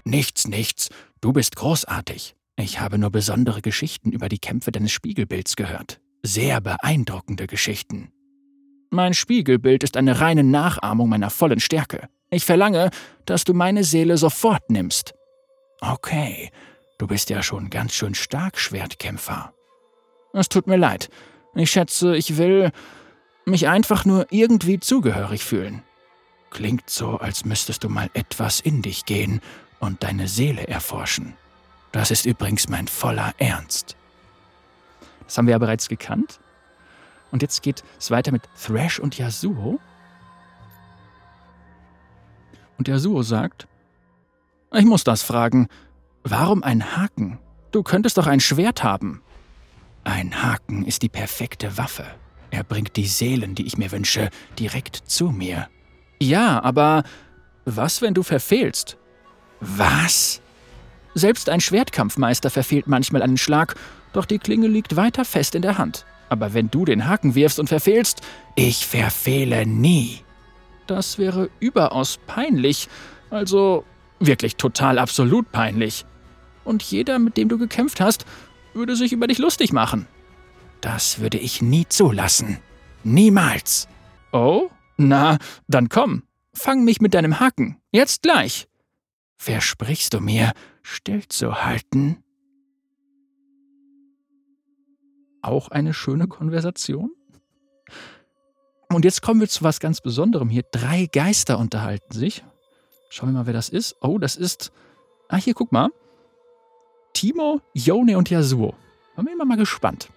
Nichts, 0.04 0.48
nichts, 0.48 0.90
du 1.22 1.34
bist 1.34 1.56
großartig. 1.56 2.36
Ich 2.56 2.80
habe 2.80 2.98
nur 2.98 3.12
besondere 3.12 3.62
Geschichten 3.62 4.12
über 4.12 4.30
die 4.30 4.40
Kämpfe 4.40 4.72
deines 4.72 4.92
Spiegelbilds 4.92 5.56
gehört. 5.56 6.00
Sehr 6.24 6.60
beeindruckende 6.60 7.46
Geschichten. 7.46 8.12
Mein 8.90 9.14
Spiegelbild 9.14 9.84
ist 9.84 9.98
eine 9.98 10.20
reine 10.20 10.44
Nachahmung 10.44 11.10
meiner 11.10 11.30
vollen 11.30 11.60
Stärke. 11.60 12.10
Ich 12.30 12.46
verlange, 12.46 12.90
dass 13.26 13.44
du 13.44 13.54
meine 13.54 13.84
Seele 13.84 14.18
sofort 14.18 14.70
nimmst. 14.70 15.14
Okay, 15.82 16.50
du 16.98 17.06
bist 17.06 17.30
ja 17.30 17.44
schon 17.44 17.70
ganz 17.70 17.94
schön 17.94 18.16
stark, 18.16 18.58
Schwertkämpfer. 18.58 19.54
Es 20.34 20.50
tut 20.50 20.68
mir 20.68 20.78
leid. 20.78 21.10
Ich 21.54 21.72
schätze, 21.72 22.16
ich 22.16 22.38
will 22.38 22.72
mich 23.48 23.68
einfach 23.68 24.06
nur 24.06 24.27
irgendwie 24.30 24.80
zugehörig 24.80 25.44
fühlen. 25.44 25.82
Klingt 26.50 26.89
so, 26.89 27.18
als 27.18 27.46
müsstest 27.46 27.84
du 27.84 27.89
mal 27.89 28.10
etwas 28.13 28.60
in 28.60 28.82
dich 28.82 29.06
gehen 29.06 29.42
und 29.80 30.04
deine 30.04 30.27
Seele 30.27 30.68
erforschen. 30.68 31.34
Das 31.92 32.12
ist 32.12 32.25
übrigens 32.25 32.70
mein 32.70 32.88
voller 32.88 33.34
Ernst. 33.38 33.96
Das 35.25 35.38
haben 35.38 35.48
wir 35.48 35.54
ja 35.54 35.58
bereits 35.58 35.89
gekannt. 35.89 36.39
Und 37.32 37.42
jetzt 37.42 37.62
geht 37.62 37.84
es 38.00 38.12
weiter 38.12 38.32
mit 38.32 38.44
Thrash 38.62 39.00
und 39.00 39.18
Yasuo. 39.18 39.80
Und 42.77 42.88
Yasuo 42.88 43.24
sagt, 43.24 43.68
ich 44.74 44.86
muss 44.86 45.04
das 45.04 45.24
fragen, 45.24 45.68
warum 46.24 46.63
ein 46.63 46.96
Haken? 46.98 47.39
Du 47.72 47.84
könntest 47.84 48.18
doch 48.18 48.27
ein 48.27 48.39
Schwert 48.39 48.84
haben. 48.84 49.22
Ein 50.04 50.44
Haken 50.44 50.86
ist 50.86 51.01
die 51.01 51.10
perfekte 51.10 51.77
Waffe. 51.77 52.06
Er 52.51 52.63
bringt 52.63 52.96
die 52.96 53.08
Seelen, 53.08 53.56
die 53.56 53.66
ich 53.66 53.77
mir 53.77 53.92
wünsche, 53.92 54.30
direkt 54.58 54.96
zu 54.96 55.30
mir. 55.30 55.68
Ja, 56.20 56.62
aber 56.63 57.04
was, 57.66 58.01
wenn 58.01 58.13
du 58.13 58.24
verfehlst? 58.24 58.98
Was? 59.60 60.42
Selbst 61.13 61.50
ein 61.50 61.62
Schwertkampfmeister 61.62 62.50
verfehlt 62.50 62.88
manchmal 62.88 63.22
einen 63.22 63.38
Schlag, 63.38 63.75
doch 64.13 64.25
die 64.25 64.39
Klinge 64.39 64.68
liegt 64.68 64.96
weiter 64.96 65.25
fest 65.25 65.56
in 65.56 65.62
der 65.62 65.77
Hand. 65.77 66.06
Aber 66.30 66.54
wenn 66.54 66.70
du 66.70 66.86
den 66.86 67.08
Haken 67.08 67.36
wirfst 67.36 67.60
und 67.60 67.68
verfehlst, 67.68 68.22
ich 68.56 68.86
verfehle 68.86 69.66
nie. 69.66 70.22
Das 70.86 71.18
wäre 71.18 71.50
überaus 71.60 72.20
peinlich, 72.27 72.88
also 73.30 73.84
wirklich 74.20 74.56
total 74.56 75.00
absolut 75.00 75.51
peinlich. 75.51 76.06
Und 76.63 76.84
jeder, 76.84 77.20
mit 77.20 77.38
dem 77.38 77.50
du 77.50 77.58
gekämpft 77.58 78.01
hast, 78.01 78.25
würde 78.74 78.96
sich 78.96 79.12
über 79.12 79.27
dich 79.27 79.38
lustig 79.38 79.74
machen. 79.74 80.08
Das 80.88 81.20
würde 81.20 81.38
ich 81.38 81.62
nie 81.62 81.86
zulassen. 81.86 82.60
Niemals. 83.03 83.89
Oh? 84.32 84.70
Na, 84.96 85.38
dann 85.67 85.89
komm. 85.89 86.24
Fang 86.53 86.86
mich 86.86 87.01
mit 87.01 87.13
deinem 87.13 87.41
Haken. 87.41 87.82
Jetzt 87.91 88.22
gleich. 88.22 88.70
Versprichst 89.36 90.13
du 90.13 90.22
mir, 90.22 90.53
stillzuhalten? 90.84 92.24
Auch 95.41 95.67
eine 95.67 95.94
schöne 95.94 96.29
Konversation? 96.29 97.12
Und 98.88 99.03
jetzt 99.03 99.22
kommen 99.22 99.41
wir 99.41 99.50
zu 99.50 99.65
was 99.65 99.82
ganz 99.82 100.00
Besonderem 100.00 100.48
hier. 100.48 100.63
Drei 100.72 101.08
Geister 101.12 101.60
unterhalten 101.60 102.13
sich. 102.13 102.46
Schauen 103.10 103.34
wir 103.34 103.39
mal, 103.39 103.46
wer 103.46 103.53
das 103.53 103.67
ist. 103.67 103.98
Oh, 104.00 104.20
das 104.20 104.38
ist. 104.38 104.72
Ah, 105.27 105.36
hier, 105.36 105.53
guck 105.53 105.74
mal. 105.74 105.89
Timo, 107.12 107.60
Yone 107.74 108.17
und 108.17 108.29
Yasuo. 108.29 108.74
Da 109.17 109.22
bin 109.22 109.34
ich 109.38 109.46
mal 109.46 109.58
gespannt. 109.58 110.08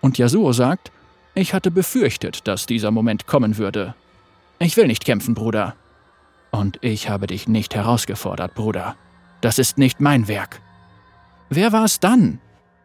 Und 0.00 0.18
Yasuo 0.18 0.52
sagt, 0.52 0.92
ich 1.34 1.54
hatte 1.54 1.70
befürchtet, 1.70 2.46
dass 2.48 2.66
dieser 2.66 2.90
Moment 2.90 3.26
kommen 3.26 3.58
würde. 3.58 3.94
Ich 4.58 4.76
will 4.76 4.86
nicht 4.86 5.04
kämpfen, 5.04 5.34
Bruder. 5.34 5.76
Und 6.50 6.78
ich 6.82 7.08
habe 7.08 7.26
dich 7.26 7.48
nicht 7.48 7.74
herausgefordert, 7.74 8.54
Bruder. 8.54 8.96
Das 9.40 9.58
ist 9.58 9.78
nicht 9.78 10.00
mein 10.00 10.28
Werk. 10.28 10.60
Wer 11.48 11.72
war 11.72 11.84
es 11.84 12.00
dann? 12.00 12.40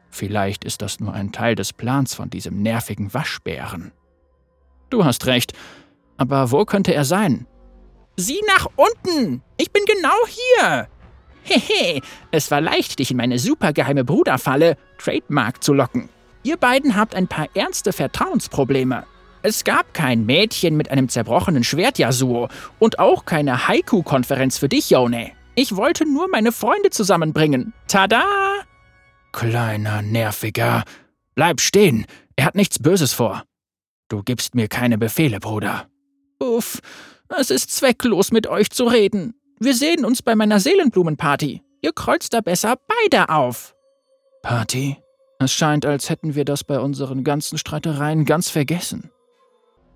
Vielleicht 0.09 0.63
ist 0.63 0.81
das 0.81 0.99
nur 0.99 1.13
ein 1.13 1.31
Teil 1.31 1.55
des 1.55 1.73
Plans 1.73 2.15
von 2.15 2.29
diesem 2.29 2.61
nervigen 2.61 3.13
Waschbären. 3.13 3.91
Du 4.89 5.03
hast 5.03 5.25
recht, 5.25 5.53
aber 6.17 6.51
wo 6.51 6.63
könnte 6.63 6.93
er 6.93 7.03
sein? 7.03 7.47
Sieh 8.15 8.41
nach 8.47 8.67
unten! 8.75 9.41
Ich 9.57 9.71
bin 9.71 9.83
genau 9.85 10.15
hier! 10.27 10.87
Hehe, 11.43 12.01
es 12.31 12.49
war 12.49 12.61
leicht, 12.61 12.97
dich 12.99 13.11
in 13.11 13.17
meine 13.17 13.39
supergeheime 13.39 14.05
Bruderfalle, 14.05 14.77
Trademark, 14.97 15.63
zu 15.63 15.73
locken. 15.73 16.09
Ihr 16.45 16.57
beiden 16.57 16.95
habt 16.95 17.15
ein 17.15 17.27
paar 17.27 17.47
ernste 17.55 17.91
Vertrauensprobleme. 17.91 19.07
Es 19.41 19.63
gab 19.63 19.95
kein 19.95 20.27
Mädchen 20.27 20.77
mit 20.77 20.91
einem 20.91 21.09
zerbrochenen 21.09 21.63
Schwert, 21.63 21.97
Yasuo, 21.97 22.49
und 22.77 22.99
auch 22.99 23.25
keine 23.25 23.67
Haiku-Konferenz 23.67 24.59
für 24.59 24.69
dich, 24.69 24.91
Yone. 24.91 25.31
Ich 25.55 25.75
wollte 25.75 26.05
nur 26.05 26.27
meine 26.29 26.51
Freunde 26.51 26.91
zusammenbringen. 26.91 27.73
Tada! 27.87 28.23
Kleiner 29.31 30.03
Nerviger. 30.03 30.83
Bleib 31.33 31.61
stehen. 31.61 32.05
Er 32.35 32.45
hat 32.45 32.53
nichts 32.53 32.77
Böses 32.77 33.11
vor. 33.11 33.41
Du 34.07 34.21
gibst 34.21 34.53
mir 34.53 34.67
keine 34.67 34.99
Befehle, 34.99 35.39
Bruder. 35.39 35.87
Uff, 36.39 36.79
es 37.39 37.49
ist 37.49 37.71
zwecklos, 37.71 38.31
mit 38.31 38.45
euch 38.45 38.69
zu 38.69 38.85
reden. 38.85 39.33
Wir 39.59 39.73
sehen 39.73 40.05
uns 40.05 40.21
bei 40.21 40.35
meiner 40.35 40.59
Seelenblumenparty. 40.59 41.63
Ihr 41.81 41.93
kreuzt 41.93 42.35
da 42.35 42.41
besser 42.41 42.75
beide 42.87 43.29
auf. 43.29 43.73
Party? 44.43 44.97
Es 45.39 45.51
scheint, 45.51 45.85
als 45.85 46.09
hätten 46.09 46.35
wir 46.35 46.45
das 46.45 46.63
bei 46.63 46.79
unseren 46.79 47.23
ganzen 47.23 47.57
Streitereien 47.57 48.25
ganz 48.25 48.49
vergessen. 48.49 49.11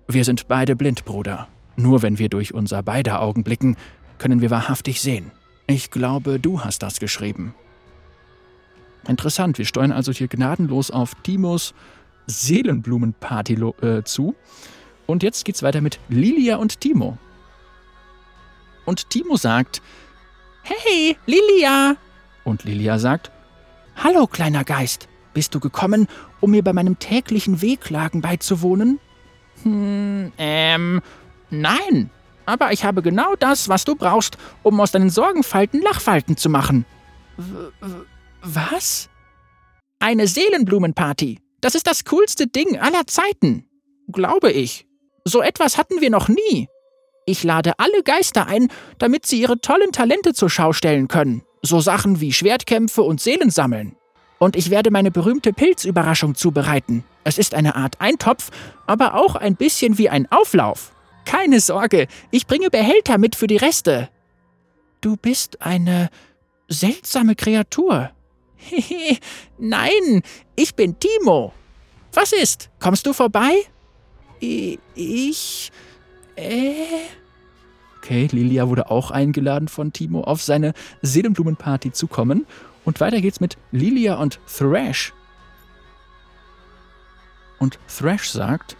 Wir 0.06 0.24
sind 0.24 0.48
beide 0.48 0.76
blind, 0.76 1.04
Bruder. 1.04 1.48
Nur 1.76 2.02
wenn 2.02 2.18
wir 2.18 2.28
durch 2.28 2.52
unser 2.52 2.82
beider 2.82 3.22
Augen 3.22 3.42
blicken, 3.42 3.76
können 4.18 4.40
wir 4.40 4.50
wahrhaftig 4.50 5.00
sehen. 5.00 5.30
Ich 5.66 5.90
glaube, 5.90 6.38
du 6.38 6.62
hast 6.62 6.82
das 6.82 7.00
geschrieben. 7.00 7.54
Interessant, 9.08 9.56
wir 9.56 9.64
steuern 9.64 9.92
also 9.92 10.12
hier 10.12 10.28
gnadenlos 10.28 10.90
auf 10.90 11.14
Timos 11.22 11.74
Seelenblumenparty 12.26 13.54
äh, 13.82 14.02
zu. 14.04 14.34
Und 15.06 15.22
jetzt 15.22 15.44
geht's 15.44 15.62
weiter 15.62 15.80
mit 15.80 15.98
Lilia 16.08 16.56
und 16.56 16.80
Timo. 16.80 17.18
Und 18.84 19.08
Timo 19.10 19.36
sagt, 19.36 19.80
Hey, 20.62 21.16
Lilia! 21.26 21.96
Und 22.44 22.64
Lilia 22.64 22.98
sagt, 22.98 23.30
Hallo, 23.96 24.26
kleiner 24.26 24.64
Geist, 24.64 25.08
bist 25.32 25.54
du 25.54 25.60
gekommen, 25.60 26.06
um 26.40 26.50
mir 26.50 26.62
bei 26.62 26.72
meinem 26.72 26.98
täglichen 26.98 27.62
Wehklagen 27.62 28.20
beizuwohnen? 28.20 29.00
Hm, 29.62 30.32
ähm, 30.38 31.00
nein. 31.50 32.10
Aber 32.46 32.72
ich 32.72 32.84
habe 32.84 33.02
genau 33.02 33.36
das, 33.36 33.68
was 33.68 33.84
du 33.84 33.94
brauchst, 33.94 34.36
um 34.62 34.80
aus 34.80 34.92
deinen 34.92 35.10
Sorgenfalten 35.10 35.80
Lachfalten 35.82 36.36
zu 36.36 36.48
machen. 36.48 36.84
W 37.36 37.70
was? 38.42 39.08
Eine 39.98 40.26
Seelenblumenparty. 40.26 41.40
Das 41.60 41.74
ist 41.74 41.86
das 41.86 42.04
coolste 42.06 42.46
Ding 42.46 42.78
aller 42.78 43.06
Zeiten. 43.06 43.66
Glaube 44.10 44.50
ich. 44.50 44.86
So 45.24 45.42
etwas 45.42 45.76
hatten 45.76 46.00
wir 46.00 46.10
noch 46.10 46.28
nie. 46.28 46.68
Ich 47.26 47.44
lade 47.44 47.74
alle 47.78 48.02
Geister 48.02 48.46
ein, 48.46 48.68
damit 48.98 49.26
sie 49.26 49.40
ihre 49.40 49.60
tollen 49.60 49.92
Talente 49.92 50.32
zur 50.32 50.48
Schau 50.48 50.72
stellen 50.72 51.06
können. 51.06 51.42
So 51.62 51.80
Sachen 51.80 52.20
wie 52.20 52.32
Schwertkämpfe 52.32 53.02
und 53.02 53.20
Seelen 53.20 53.50
sammeln. 53.50 53.94
Und 54.40 54.56
ich 54.56 54.70
werde 54.70 54.90
meine 54.90 55.10
berühmte 55.10 55.52
Pilzüberraschung 55.52 56.34
zubereiten. 56.34 57.04
Es 57.24 57.36
ist 57.36 57.54
eine 57.54 57.76
Art 57.76 58.00
Eintopf, 58.00 58.50
aber 58.86 59.14
auch 59.14 59.36
ein 59.36 59.54
bisschen 59.54 59.98
wie 59.98 60.08
ein 60.08 60.26
Auflauf. 60.32 60.92
Keine 61.26 61.60
Sorge, 61.60 62.08
ich 62.30 62.46
bringe 62.46 62.70
Behälter 62.70 63.18
mit 63.18 63.36
für 63.36 63.46
die 63.46 63.58
Reste. 63.58 64.08
Du 65.02 65.16
bist 65.16 65.60
eine 65.60 66.08
seltsame 66.68 67.34
Kreatur. 67.34 68.10
Hehe, 68.56 69.18
nein, 69.58 70.22
ich 70.56 70.74
bin 70.74 70.98
Timo. 70.98 71.52
Was 72.14 72.32
ist? 72.32 72.70
Kommst 72.80 73.06
du 73.06 73.12
vorbei? 73.12 73.52
Ich. 74.40 75.70
Äh. 76.36 76.72
Okay, 77.98 78.26
Lilia 78.32 78.66
wurde 78.70 78.90
auch 78.90 79.10
eingeladen 79.10 79.68
von 79.68 79.92
Timo, 79.92 80.22
auf 80.22 80.42
seine 80.42 80.72
Seelenblumenparty 81.02 81.92
zu 81.92 82.06
kommen. 82.06 82.46
Und 82.90 82.98
weiter 82.98 83.20
geht's 83.20 83.38
mit 83.38 83.56
Lilia 83.70 84.16
und 84.16 84.40
Thrash. 84.52 85.12
Und 87.60 87.78
Thrash 87.86 88.28
sagt: 88.30 88.76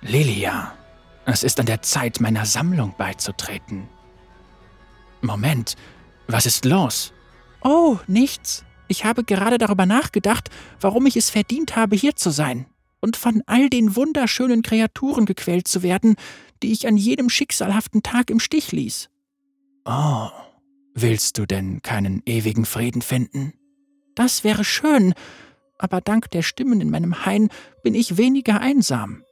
Lilia, 0.00 0.72
es 1.24 1.42
ist 1.42 1.58
an 1.58 1.66
der 1.66 1.82
Zeit, 1.82 2.20
meiner 2.20 2.46
Sammlung 2.46 2.94
beizutreten. 2.96 3.88
Moment, 5.22 5.74
was 6.28 6.46
ist 6.46 6.64
los? 6.64 7.12
Oh, 7.64 7.98
nichts. 8.06 8.64
Ich 8.86 9.04
habe 9.04 9.24
gerade 9.24 9.58
darüber 9.58 9.86
nachgedacht, 9.86 10.48
warum 10.80 11.06
ich 11.06 11.16
es 11.16 11.28
verdient 11.28 11.74
habe, 11.74 11.96
hier 11.96 12.14
zu 12.14 12.30
sein 12.30 12.66
und 13.00 13.16
von 13.16 13.42
all 13.46 13.68
den 13.68 13.96
wunderschönen 13.96 14.62
Kreaturen 14.62 15.26
gequält 15.26 15.66
zu 15.66 15.82
werden, 15.82 16.14
die 16.62 16.70
ich 16.70 16.86
an 16.86 16.96
jedem 16.96 17.28
schicksalhaften 17.28 18.04
Tag 18.04 18.30
im 18.30 18.38
Stich 18.38 18.70
ließ. 18.70 19.10
Oh, 19.84 20.28
willst 20.94 21.38
du 21.38 21.46
denn 21.46 21.82
keinen 21.82 22.22
ewigen 22.26 22.64
Frieden 22.64 23.02
finden? 23.02 23.54
Das 24.14 24.44
wäre 24.44 24.64
schön, 24.64 25.14
aber 25.78 26.00
dank 26.00 26.30
der 26.30 26.42
Stimmen 26.42 26.80
in 26.80 26.90
meinem 26.90 27.24
Hain 27.24 27.48
bin 27.82 27.94
ich 27.94 28.16
weniger 28.16 28.60
einsam. 28.60 29.22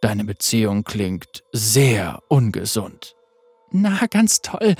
Deine 0.00 0.24
Beziehung 0.24 0.82
klingt 0.82 1.44
sehr 1.52 2.22
ungesund. 2.28 3.14
Na, 3.70 4.06
ganz 4.10 4.42
toll. 4.42 4.74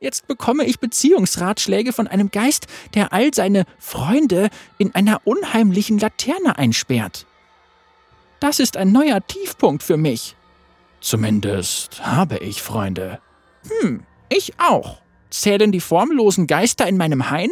Jetzt 0.00 0.26
bekomme 0.26 0.64
ich 0.64 0.80
Beziehungsratschläge 0.80 1.92
von 1.92 2.08
einem 2.08 2.30
Geist, 2.30 2.66
der 2.94 3.12
all 3.12 3.32
seine 3.32 3.64
Freunde 3.78 4.50
in 4.76 4.94
einer 4.94 5.22
unheimlichen 5.24 5.98
Laterne 5.98 6.58
einsperrt. 6.58 7.26
Das 8.40 8.60
ist 8.60 8.76
ein 8.76 8.92
neuer 8.92 9.26
Tiefpunkt 9.26 9.82
für 9.82 9.96
mich. 9.96 10.36
Zumindest 11.00 12.04
habe 12.04 12.38
ich 12.38 12.60
Freunde. 12.60 13.20
Hm, 13.80 14.02
ich 14.28 14.58
auch. 14.58 15.03
Zählen 15.34 15.72
die 15.72 15.80
formlosen 15.80 16.46
Geister 16.46 16.86
in 16.86 16.96
meinem 16.96 17.28
Hain? 17.28 17.50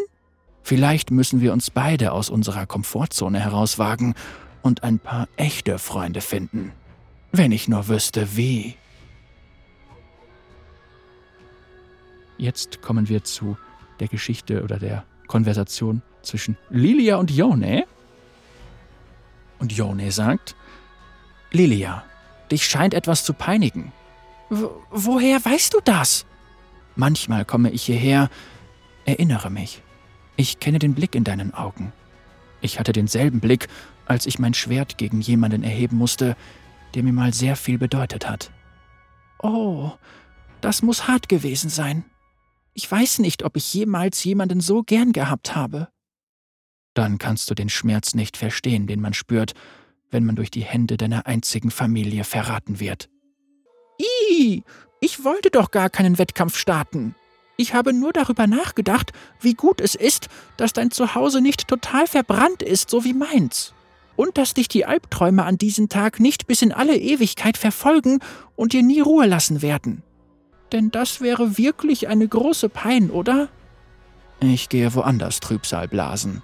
Vielleicht 0.62 1.11
müssen 1.11 1.40
wir 1.40 1.53
uns 1.53 1.68
beide 1.68 2.12
aus 2.12 2.31
unserer 2.31 2.64
Komfortzone 2.64 3.40
herauswagen 3.40 4.14
und 4.62 4.85
ein 4.85 5.01
paar 5.01 5.29
echte 5.37 5.81
Freunde 5.81 6.21
finden. 6.21 6.71
Wenn 7.33 7.51
ich 7.51 7.66
nur 7.66 7.88
wüsste, 7.88 8.37
wie. 8.37 8.77
Jetzt 12.38 12.83
kommen 12.83 13.09
wir 13.09 13.25
zu 13.25 13.57
der 13.99 14.07
Geschichte 14.07 14.62
oder 14.62 14.79
der 14.79 15.05
Konversation 15.27 16.03
zwischen 16.23 16.57
Lilia 16.71 17.16
und 17.16 17.33
Yone. 17.33 17.85
Und 19.59 19.73
Yone 19.73 20.12
sagt, 20.12 20.55
Lilia, 21.51 22.05
dich 22.49 22.64
scheint 22.64 22.95
etwas 22.95 23.25
zu 23.25 23.35
peinigen. 23.35 23.92
W 24.51 24.68
woher 24.92 25.45
weißt 25.45 25.75
du 25.75 25.81
das? 25.85 26.27
Manchmal 26.96 27.44
komme 27.44 27.70
ich 27.70 27.85
hierher, 27.85 28.28
erinnere 29.05 29.50
mich. 29.50 29.83
Ich 30.37 30.61
kenne 30.61 30.78
den 30.78 30.94
Blick 30.94 31.14
in 31.14 31.24
deinen 31.24 31.55
Augen. 31.55 31.92
Ich 32.61 32.78
hatte 32.78 32.92
denselben 32.92 33.40
Blick, 33.40 33.68
als 34.07 34.26
ich 34.26 34.38
mein 34.38 34.55
Schwert 34.55 34.98
gegen 34.98 35.20
jemanden 35.20 35.62
erheben 35.62 35.96
musste, 35.96 36.37
der 36.94 37.02
mir 37.02 37.12
mal 37.12 37.33
sehr 37.33 37.57
viel 37.57 37.78
bedeutet 37.78 38.28
hat. 38.28 38.50
Oh, 39.42 39.92
das 40.61 40.83
muss 40.83 41.09
hart 41.09 41.28
gewesen 41.28 41.70
sein. 41.70 42.05
Ich 42.74 42.90
weiß 42.90 43.18
nicht, 43.18 43.42
ob 43.42 43.57
ich 43.57 43.74
jemals 43.74 44.22
jemanden 44.24 44.61
so 44.61 44.83
gern 44.83 45.12
gehabt 45.12 45.55
habe. 45.55 45.88
Dann 46.94 47.18
kannst 47.18 47.50
du 47.50 47.55
den 47.55 47.68
Schmerz 47.68 48.14
nicht 48.14 48.37
verstehen, 48.37 48.87
den 48.87 49.00
man 49.00 49.14
spürt, 49.14 49.55
wenn 50.11 50.24
man 50.24 50.37
durch 50.37 50.50
die 50.50 50.62
Hände 50.62 50.96
deiner 50.96 51.26
einzigen 51.26 51.70
Familie 51.70 52.24
verraten 52.24 52.81
wird. 52.81 53.09
Ih, 54.31 54.62
ich 55.03 55.25
wollte 55.25 55.51
doch 55.51 55.73
gar 55.73 55.91
keinen 55.91 56.17
Wettkampf 56.17 56.57
starten. 56.57 57.17
Ich 57.57 57.75
habe 57.75 57.93
nur 57.93 58.12
darüber 58.12 58.47
nachgedacht, 58.47 59.12
wie 59.41 59.55
gut 59.55 59.81
es 59.81 59.97
ist, 59.97 60.29
dass 60.57 60.73
dein 60.73 60.93
Zuhause 60.93 61.41
nicht 61.41 61.67
total 61.67 62.07
verbrannt 62.07 62.62
ist, 62.62 62.88
so 62.88 63.03
wie 63.03 63.12
meins. 63.12 63.75
Und 64.15 64.38
dass 64.38 64.55
dich 64.55 64.69
die 64.69 64.87
Albträume 64.87 65.43
an 65.43 65.59
diesem 65.59 65.88
Tag 65.88 66.21
nicht 66.21 66.47
bis 66.47 66.62
in 66.62 66.71
alle 66.71 66.97
Ewigkeit 66.97 67.59
verfolgen 67.59 68.21
und 68.55 68.75
dir 68.75 68.85
nie 68.85 69.01
Ruhe 69.01 69.27
lassen 69.27 69.61
werden. 69.61 70.05
Denn 70.71 70.93
das 70.93 71.21
wäre 71.21 71.59
wirklich 71.59 72.07
eine 72.07 72.29
große 72.29 72.69
Pein, 72.69 73.11
oder? 73.11 73.49
Ich 74.38 74.69
gehe 74.69 74.95
woanders 74.95 75.41
Trübsal 75.41 75.88
blasen. 75.88 76.43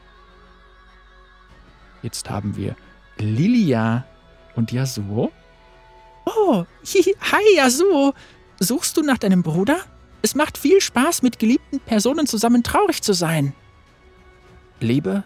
Jetzt 2.03 2.29
haben 2.29 2.57
wir 2.57 2.75
Lilia 3.19 4.05
und 4.57 4.73
Yasuo. 4.73 5.31
Oh, 6.27 6.65
hi 7.33 7.57
Yasuo. 7.57 8.15
Suchst 8.61 8.97
du 8.97 9.03
nach 9.03 9.19
deinem 9.19 9.43
Bruder? 9.43 9.79
Es 10.23 10.35
macht 10.35 10.59
viel 10.59 10.81
Spaß, 10.81 11.23
mit 11.23 11.39
geliebten 11.39 11.81
Personen 11.81 12.27
zusammen 12.27 12.63
traurig 12.63 13.03
zu 13.03 13.13
sein. 13.13 13.55
Liebe? 14.81 15.25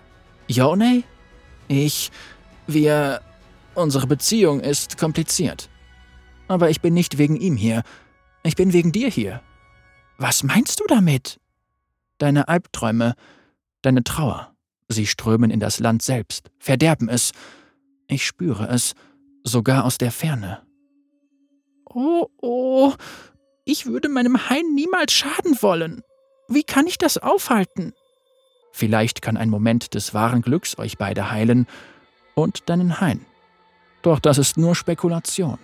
Yone? 0.49 1.03
Ich. 1.69 2.11
Wir. 2.67 3.23
Unsere 3.75 4.07
Beziehung 4.07 4.61
ist 4.61 4.99
kompliziert. 4.99 5.71
Aber 6.47 6.69
ich 6.69 6.83
bin 6.83 6.93
nicht 6.93 7.17
wegen 7.17 7.37
ihm 7.37 7.57
hier. 7.57 7.83
Ich 8.43 8.55
bin 8.55 8.75
wegen 8.75 8.93
dir 8.93 9.09
hier. 9.09 9.41
Was 10.19 10.43
meinst 10.43 10.81
du 10.81 10.85
damit? 10.87 11.41
deine 12.23 12.49
Albträume, 12.49 13.15
deine 13.83 14.05
Trauer. 14.05 14.55
Sie 14.89 15.07
strömen 15.07 15.51
in 15.51 15.61
das 15.61 15.81
Land 15.81 16.03
selbst, 16.03 16.51
verderben 16.59 17.09
es. 17.09 17.33
Ich 18.07 18.25
spüre 18.25 18.69
es, 18.69 18.95
sogar 19.43 19.85
aus 19.85 19.99
der 19.99 20.13
Ferne. 20.13 20.63
Oh, 21.95 22.29
oh, 22.41 22.93
ich 23.65 23.87
würde 23.87 24.09
meinem 24.09 24.49
Hain 24.49 24.75
niemals 24.75 25.13
schaden 25.13 25.61
wollen. 25.61 26.03
Wie 26.49 26.65
kann 26.65 26.87
ich 26.87 26.99
das 26.99 27.19
aufhalten? 27.19 27.93
Vielleicht 28.73 29.23
kann 29.23 29.37
ein 29.37 29.51
Moment 29.51 29.95
des 29.95 30.15
wahren 30.15 30.43
Glücks 30.43 30.79
euch 30.79 30.97
beide 30.97 31.31
heilen 31.31 31.67
und 32.35 32.69
deinen 32.71 33.01
Hain. 33.01 33.25
Doch 34.01 34.19
das 34.19 34.39
ist 34.39 34.57
nur 34.57 34.75
Spekulation. 34.75 35.59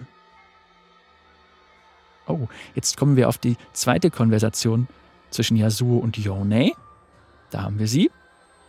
Oh, 2.27 2.47
jetzt 2.75 2.99
kommen 2.99 3.17
wir 3.17 3.29
auf 3.29 3.39
die 3.39 3.57
zweite 3.73 4.11
Konversation 4.11 4.87
zwischen 5.31 5.57
Yasuo 5.57 5.99
und 5.99 6.19
Yone. 6.19 6.73
Da 7.51 7.63
haben 7.63 7.79
wir 7.79 7.89
sie. 7.89 8.11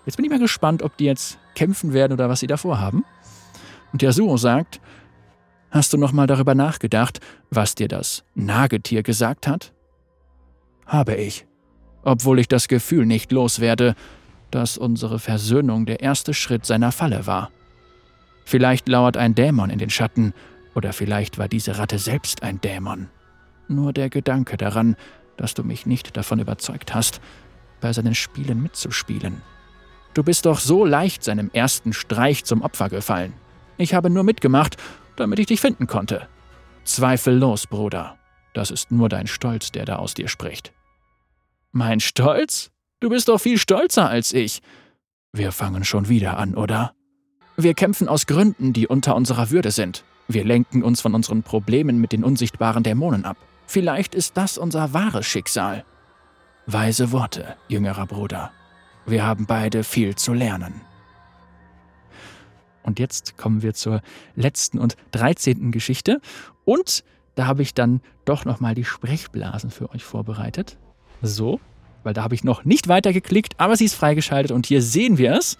Jetzt 0.05 0.15
bin 0.15 0.25
ich 0.25 0.31
mal 0.31 0.39
gespannt, 0.39 0.81
ob 0.81 0.95
die 0.95 1.05
jetzt 1.05 1.37
kämpfen 1.55 1.91
werden 1.91 2.13
oder 2.13 2.29
was 2.29 2.39
sie 2.39 2.47
davor 2.47 2.79
haben. 2.79 3.03
Und 3.91 4.01
Yasuo 4.01 4.37
sagt, 4.37 4.79
Hast 5.71 5.93
du 5.93 5.97
noch 5.97 6.11
mal 6.11 6.27
darüber 6.27 6.55
nachgedacht, 6.55 7.19
was 7.51 7.75
dir 7.75 7.87
das 7.87 8.23
Nagetier 8.33 9.03
gesagt 9.03 9.47
hat? 9.47 9.73
Habe 10.85 11.15
ich. 11.15 11.45
Obwohl 12.03 12.39
ich 12.39 12.47
das 12.47 12.67
Gefühl 12.67 13.05
nicht 13.05 13.31
loswerde, 13.31 13.95
dass 14.51 14.77
unsere 14.77 15.19
Versöhnung 15.19 15.85
der 15.85 15.99
erste 15.99 16.33
Schritt 16.33 16.65
seiner 16.65 16.91
Falle 16.91 17.27
war. 17.27 17.51
Vielleicht 18.45 18.87
lauert 18.87 19.15
ein 19.15 19.35
Dämon 19.35 19.69
in 19.69 19.77
den 19.77 19.91
Schatten, 19.91 20.33
oder 20.73 20.93
vielleicht 20.93 21.37
war 21.37 21.47
diese 21.47 21.77
Ratte 21.77 21.99
selbst 21.99 22.41
ein 22.41 22.61
Dämon. 22.61 23.09
Nur 23.67 23.93
der 23.93 24.09
Gedanke 24.09 24.57
daran, 24.57 24.95
dass 25.37 25.53
du 25.53 25.63
mich 25.63 25.85
nicht 25.85 26.17
davon 26.17 26.39
überzeugt 26.39 26.95
hast, 26.95 27.21
bei 27.79 27.93
seinen 27.93 28.15
Spielen 28.15 28.61
mitzuspielen. 28.61 29.41
Du 30.13 30.23
bist 30.23 30.45
doch 30.45 30.59
so 30.59 30.85
leicht 30.85 31.23
seinem 31.23 31.51
ersten 31.53 31.93
Streich 31.93 32.43
zum 32.43 32.61
Opfer 32.61 32.89
gefallen. 32.89 33.33
Ich 33.77 33.93
habe 33.93 34.09
nur 34.09 34.23
mitgemacht, 34.23 34.77
damit 35.19 35.39
ich 35.39 35.47
dich 35.47 35.61
finden 35.61 35.87
konnte. 35.87 36.27
Zweifellos, 36.83 37.67
Bruder. 37.67 38.17
Das 38.53 38.71
ist 38.71 38.91
nur 38.91 39.09
dein 39.09 39.27
Stolz, 39.27 39.71
der 39.71 39.85
da 39.85 39.97
aus 39.97 40.13
dir 40.13 40.27
spricht. 40.27 40.73
Mein 41.71 41.99
Stolz? 41.99 42.71
Du 42.99 43.09
bist 43.09 43.29
doch 43.29 43.39
viel 43.39 43.57
stolzer 43.57 44.09
als 44.09 44.33
ich. 44.33 44.61
Wir 45.31 45.51
fangen 45.51 45.83
schon 45.83 46.09
wieder 46.09 46.37
an, 46.37 46.55
oder? 46.55 46.93
Wir 47.55 47.73
kämpfen 47.73 48.07
aus 48.07 48.25
Gründen, 48.25 48.73
die 48.73 48.87
unter 48.87 49.15
unserer 49.15 49.51
Würde 49.51 49.71
sind. 49.71 50.03
Wir 50.27 50.43
lenken 50.43 50.83
uns 50.83 51.01
von 51.01 51.13
unseren 51.13 51.43
Problemen 51.43 51.99
mit 51.99 52.11
den 52.11 52.23
unsichtbaren 52.23 52.83
Dämonen 52.83 53.25
ab. 53.25 53.37
Vielleicht 53.67 54.15
ist 54.15 54.37
das 54.37 54.57
unser 54.57 54.93
wahres 54.93 55.25
Schicksal. 55.25 55.85
Weise 56.65 57.11
Worte, 57.11 57.55
jüngerer 57.67 58.05
Bruder. 58.05 58.51
Wir 59.05 59.25
haben 59.25 59.45
beide 59.45 59.83
viel 59.83 60.15
zu 60.15 60.33
lernen. 60.33 60.81
Und 62.83 62.99
jetzt 62.99 63.37
kommen 63.37 63.61
wir 63.61 63.73
zur 63.73 64.01
letzten 64.35 64.79
und 64.79 64.95
dreizehnten 65.11 65.71
Geschichte. 65.71 66.21
Und 66.65 67.03
da 67.35 67.47
habe 67.47 67.61
ich 67.61 67.73
dann 67.73 68.01
doch 68.25 68.45
nochmal 68.45 68.75
die 68.75 68.85
Sprechblasen 68.85 69.71
für 69.71 69.91
euch 69.91 70.03
vorbereitet. 70.03 70.77
So, 71.21 71.59
weil 72.03 72.13
da 72.13 72.23
habe 72.23 72.35
ich 72.35 72.43
noch 72.43 72.65
nicht 72.65 72.87
weiter 72.87 73.13
geklickt, 73.13 73.53
aber 73.57 73.75
sie 73.75 73.85
ist 73.85 73.95
freigeschaltet 73.95 74.51
und 74.51 74.65
hier 74.65 74.81
sehen 74.81 75.17
wir 75.17 75.33
es. 75.33 75.57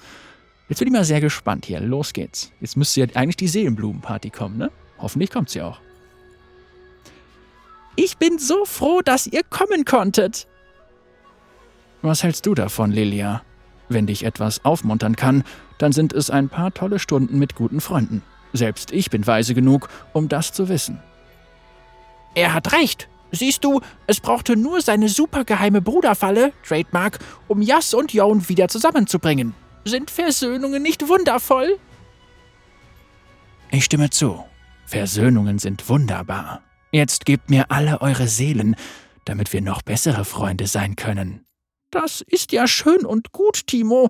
Jetzt 0.69 0.79
bin 0.79 0.87
ich 0.87 0.93
mal 0.93 1.03
sehr 1.03 1.21
gespannt 1.21 1.65
hier. 1.65 1.79
Los 1.79 2.13
geht's. 2.13 2.51
Jetzt 2.61 2.77
müsste 2.77 3.01
ja 3.01 3.07
eigentlich 3.15 3.37
die 3.37 3.47
Seelenblumenparty 3.47 4.29
kommen, 4.29 4.57
ne? 4.57 4.71
Hoffentlich 4.99 5.31
kommt 5.31 5.49
sie 5.49 5.61
auch. 5.61 5.79
Ich 7.95 8.17
bin 8.17 8.39
so 8.39 8.65
froh, 8.65 9.01
dass 9.01 9.27
ihr 9.27 9.43
kommen 9.43 9.83
konntet. 9.83 10.47
Was 12.01 12.23
hältst 12.23 12.45
du 12.45 12.55
davon, 12.55 12.91
Lilia? 12.91 13.41
Wenn 13.89 14.07
dich 14.07 14.23
etwas 14.23 14.63
aufmuntern 14.63 15.15
kann, 15.15 15.43
dann 15.79 15.91
sind 15.91 16.13
es 16.13 16.29
ein 16.29 16.49
paar 16.49 16.71
tolle 16.73 16.99
Stunden 16.99 17.39
mit 17.39 17.55
guten 17.55 17.81
Freunden. 17.81 18.21
Selbst 18.53 18.91
ich 18.91 19.09
bin 19.09 19.25
weise 19.25 19.55
genug, 19.55 19.89
um 20.13 20.29
das 20.29 20.53
zu 20.53 20.69
wissen. 20.69 20.99
Er 22.35 22.53
hat 22.53 22.73
recht. 22.73 23.09
Siehst 23.31 23.63
du, 23.63 23.81
es 24.07 24.19
brauchte 24.19 24.55
nur 24.55 24.81
seine 24.81 25.07
supergeheime 25.07 25.81
Bruderfalle, 25.81 26.51
Trademark, 26.67 27.19
um 27.47 27.61
Jas 27.61 27.93
und 27.93 28.13
Jon 28.13 28.47
wieder 28.49 28.67
zusammenzubringen. 28.67 29.53
Sind 29.85 30.09
Versöhnungen 30.09 30.81
nicht 30.81 31.07
wundervoll? 31.07 31.77
Ich 33.71 33.85
stimme 33.85 34.09
zu. 34.09 34.43
Versöhnungen 34.85 35.59
sind 35.59 35.87
wunderbar. 35.89 36.63
Jetzt 36.91 37.25
gebt 37.25 37.51
mir 37.51 37.69
alle 37.69 38.01
eure 38.01 38.27
Seelen, 38.27 38.75
damit 39.25 39.53
wir 39.53 39.61
noch 39.61 39.83
bessere 39.83 40.25
Freunde 40.25 40.65
sein 40.65 40.95
können. 40.95 41.45
Das 41.91 42.21
ist 42.21 42.51
ja 42.51 42.67
schön 42.67 43.05
und 43.05 43.31
gut, 43.31 43.67
Timo, 43.67 44.09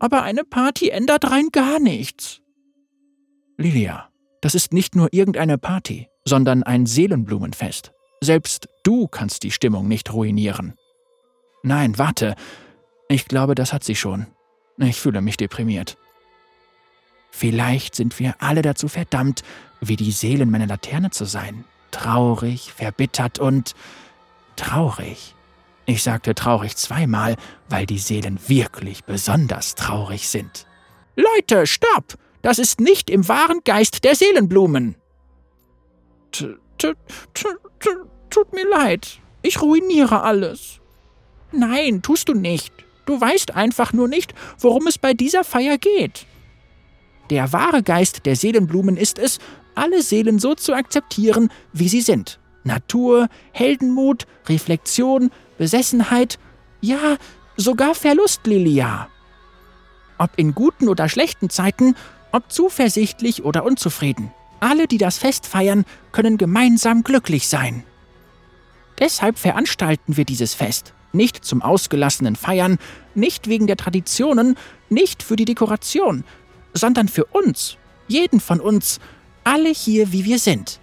aber 0.00 0.22
eine 0.22 0.44
Party 0.44 0.88
ändert 0.88 1.30
rein 1.30 1.50
gar 1.52 1.78
nichts. 1.78 2.40
Lilia, 3.56 4.08
das 4.40 4.54
ist 4.54 4.72
nicht 4.72 4.96
nur 4.96 5.12
irgendeine 5.12 5.58
Party, 5.58 6.08
sondern 6.24 6.62
ein 6.62 6.86
Seelenblumenfest. 6.86 7.92
Selbst 8.22 8.68
du 8.82 9.06
kannst 9.06 9.42
die 9.44 9.50
Stimmung 9.50 9.86
nicht 9.86 10.12
ruinieren. 10.12 10.74
Nein, 11.62 11.98
warte. 11.98 12.34
Ich 13.08 13.28
glaube, 13.28 13.54
das 13.54 13.72
hat 13.72 13.84
sie 13.84 13.94
schon. 13.94 14.26
Ich 14.78 15.00
fühle 15.00 15.20
mich 15.20 15.36
deprimiert. 15.36 15.98
Vielleicht 17.30 17.94
sind 17.94 18.18
wir 18.18 18.34
alle 18.38 18.62
dazu 18.62 18.88
verdammt, 18.88 19.42
wie 19.80 19.96
die 19.96 20.10
Seelen 20.10 20.50
meiner 20.50 20.66
Laterne 20.66 21.10
zu 21.10 21.26
sein. 21.26 21.64
Traurig, 21.90 22.72
verbittert 22.72 23.38
und 23.38 23.74
traurig. 24.56 25.34
Ich 25.90 26.04
sagte 26.04 26.36
traurig 26.36 26.76
zweimal, 26.76 27.34
weil 27.68 27.84
die 27.84 27.98
Seelen 27.98 28.38
wirklich 28.46 29.02
besonders 29.02 29.74
traurig 29.74 30.28
sind. 30.28 30.68
Leute, 31.16 31.66
stopp! 31.66 32.14
Das 32.42 32.60
ist 32.60 32.80
nicht 32.80 33.10
im 33.10 33.26
wahren 33.26 33.58
Geist 33.64 34.04
der 34.04 34.14
Seelenblumen. 34.14 34.94
T 36.30 36.54
-t 36.78 36.94
-t 37.34 37.96
Tut 38.30 38.52
mir 38.52 38.68
leid. 38.68 39.18
Ich 39.42 39.60
ruiniere 39.60 40.22
alles. 40.22 40.78
Nein, 41.50 42.02
tust 42.02 42.28
du 42.28 42.34
nicht. 42.34 42.72
Du 43.04 43.20
weißt 43.20 43.56
einfach 43.56 43.92
nur 43.92 44.06
nicht, 44.06 44.32
worum 44.60 44.86
es 44.86 44.96
bei 44.96 45.12
dieser 45.12 45.42
Feier 45.42 45.76
geht. 45.76 46.24
Der 47.30 47.52
wahre 47.52 47.82
Geist 47.82 48.26
der 48.26 48.36
Seelenblumen 48.36 48.96
ist 48.96 49.18
es, 49.18 49.40
alle 49.74 50.02
Seelen 50.02 50.38
so 50.38 50.54
zu 50.54 50.72
akzeptieren, 50.72 51.50
wie 51.72 51.88
sie 51.88 52.00
sind. 52.00 52.38
Natur, 52.62 53.28
Heldenmut, 53.52 54.26
Reflexion, 54.48 55.30
Besessenheit, 55.60 56.38
ja, 56.80 57.18
sogar 57.58 57.94
Verlust, 57.94 58.46
Lilia. 58.46 59.10
Ob 60.16 60.30
in 60.36 60.54
guten 60.54 60.88
oder 60.88 61.06
schlechten 61.10 61.50
Zeiten, 61.50 61.96
ob 62.32 62.50
zuversichtlich 62.50 63.44
oder 63.44 63.64
unzufrieden. 63.64 64.32
Alle, 64.60 64.86
die 64.86 64.96
das 64.96 65.18
Fest 65.18 65.46
feiern, 65.46 65.84
können 66.12 66.38
gemeinsam 66.38 67.02
glücklich 67.04 67.46
sein. 67.46 67.84
Deshalb 69.00 69.38
veranstalten 69.38 70.16
wir 70.16 70.24
dieses 70.24 70.54
Fest. 70.54 70.94
Nicht 71.12 71.44
zum 71.44 71.60
ausgelassenen 71.60 72.36
Feiern, 72.36 72.78
nicht 73.14 73.46
wegen 73.46 73.66
der 73.66 73.76
Traditionen, 73.76 74.56
nicht 74.88 75.22
für 75.22 75.36
die 75.36 75.44
Dekoration, 75.44 76.24
sondern 76.72 77.06
für 77.06 77.26
uns, 77.26 77.76
jeden 78.08 78.40
von 78.40 78.60
uns, 78.60 78.98
alle 79.44 79.68
hier, 79.68 80.10
wie 80.10 80.24
wir 80.24 80.38
sind. 80.38 80.80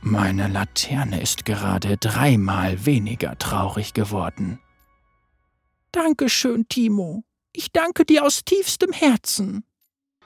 Meine 0.00 0.48
Laterne 0.48 1.20
ist 1.20 1.44
gerade 1.44 1.96
dreimal 1.96 2.86
weniger 2.86 3.36
traurig 3.38 3.94
geworden. 3.94 4.60
Dankeschön, 5.92 6.68
Timo. 6.68 7.24
Ich 7.52 7.72
danke 7.72 8.04
dir 8.04 8.24
aus 8.24 8.44
tiefstem 8.44 8.92
Herzen. 8.92 9.64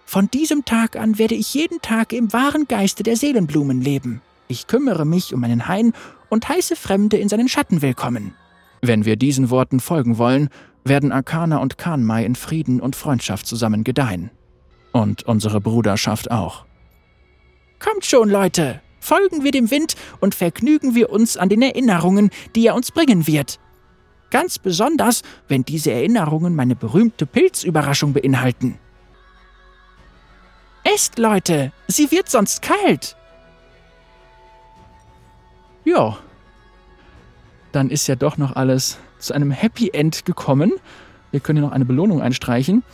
Von 0.04 0.30
diesem 0.30 0.64
Tag 0.64 0.96
an 0.96 1.18
werde 1.18 1.34
ich 1.34 1.54
jeden 1.54 1.80
Tag 1.80 2.12
im 2.12 2.32
wahren 2.32 2.66
Geiste 2.68 3.02
der 3.02 3.16
Seelenblumen 3.16 3.80
leben. 3.80 4.20
Ich 4.48 4.66
kümmere 4.66 5.06
mich 5.06 5.32
um 5.32 5.40
meinen 5.40 5.68
Hain 5.68 5.92
und 6.28 6.48
heiße 6.48 6.76
Fremde 6.76 7.16
in 7.16 7.30
seinen 7.30 7.48
Schatten 7.48 7.80
willkommen. 7.80 8.34
Wenn 8.82 9.06
wir 9.06 9.16
diesen 9.16 9.48
Worten 9.48 9.80
folgen 9.80 10.18
wollen, 10.18 10.50
werden 10.84 11.12
Arcana 11.12 11.58
und 11.58 11.78
Kanmai 11.78 12.24
in 12.24 12.34
Frieden 12.34 12.80
und 12.80 12.96
Freundschaft 12.96 13.46
zusammen 13.46 13.84
gedeihen. 13.84 14.30
Und 14.92 15.22
unsere 15.22 15.60
Bruderschaft 15.60 16.30
auch. 16.30 16.66
Kommt 17.78 18.04
schon, 18.04 18.28
Leute! 18.28 18.82
Folgen 19.02 19.42
wir 19.42 19.50
dem 19.50 19.72
Wind 19.72 19.96
und 20.20 20.32
vergnügen 20.32 20.94
wir 20.94 21.10
uns 21.10 21.36
an 21.36 21.48
den 21.48 21.60
Erinnerungen, 21.60 22.30
die 22.54 22.68
er 22.68 22.76
uns 22.76 22.92
bringen 22.92 23.26
wird. 23.26 23.58
Ganz 24.30 24.60
besonders, 24.60 25.22
wenn 25.48 25.64
diese 25.64 25.90
Erinnerungen 25.90 26.54
meine 26.54 26.76
berühmte 26.76 27.26
Pilzüberraschung 27.26 28.12
beinhalten. 28.12 28.78
Esst, 30.84 31.18
Leute, 31.18 31.72
sie 31.88 32.12
wird 32.12 32.30
sonst 32.30 32.62
kalt. 32.62 33.16
Ja, 35.84 36.16
dann 37.72 37.90
ist 37.90 38.06
ja 38.06 38.14
doch 38.14 38.38
noch 38.38 38.54
alles 38.54 38.98
zu 39.18 39.34
einem 39.34 39.50
Happy 39.50 39.90
End 39.92 40.24
gekommen. 40.24 40.74
Wir 41.32 41.40
können 41.40 41.58
hier 41.58 41.66
noch 41.66 41.74
eine 41.74 41.86
Belohnung 41.86 42.22
einstreichen. 42.22 42.84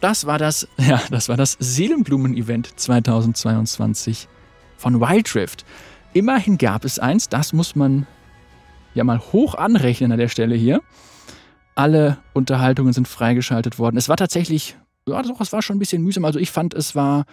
Das 0.00 0.26
war 0.26 0.38
das, 0.38 0.66
ja, 0.78 1.00
das 1.12 1.28
war 1.28 1.36
das 1.36 1.56
Seelenblumen-Event 1.60 2.78
2022 2.80 4.26
von 4.76 5.00
Wild 5.00 5.34
Rift. 5.34 5.64
Immerhin 6.12 6.58
gab 6.58 6.84
es 6.84 6.98
eins, 6.98 7.28
das 7.28 7.52
muss 7.52 7.76
man 7.76 8.06
ja 8.94 9.04
mal 9.04 9.18
hoch 9.18 9.54
anrechnen 9.54 10.12
an 10.12 10.18
der 10.18 10.28
Stelle 10.28 10.54
hier. 10.54 10.80
Alle 11.74 12.18
Unterhaltungen 12.32 12.92
sind 12.92 13.06
freigeschaltet 13.06 13.78
worden. 13.78 13.98
Es 13.98 14.08
war 14.08 14.16
tatsächlich, 14.16 14.76
ja, 15.06 15.20
doch, 15.22 15.40
es 15.40 15.52
war 15.52 15.60
schon 15.60 15.76
ein 15.76 15.78
bisschen 15.78 16.02
mühsam. 16.02 16.24
Also 16.24 16.38
ich 16.38 16.50
fand, 16.50 16.72
es 16.72 16.94
war, 16.94 17.26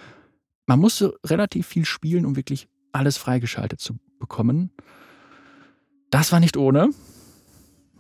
man 0.66 0.80
musste 0.80 1.14
relativ 1.26 1.68
viel 1.68 1.86
spielen, 1.86 2.26
um 2.26 2.36
wirklich 2.36 2.68
alles 2.92 3.18
freigeschaltet 3.18 3.80
zu 3.80 3.98
bekommen. 4.20 4.72
Das 6.10 6.32
war 6.32 6.42
nicht 6.42 6.58
ohne. 6.58 6.90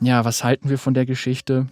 Ja, 0.01 0.25
was 0.25 0.43
halten 0.43 0.69
wir 0.69 0.77
von 0.77 0.93
der 0.93 1.06
Geschichte? 1.06 1.67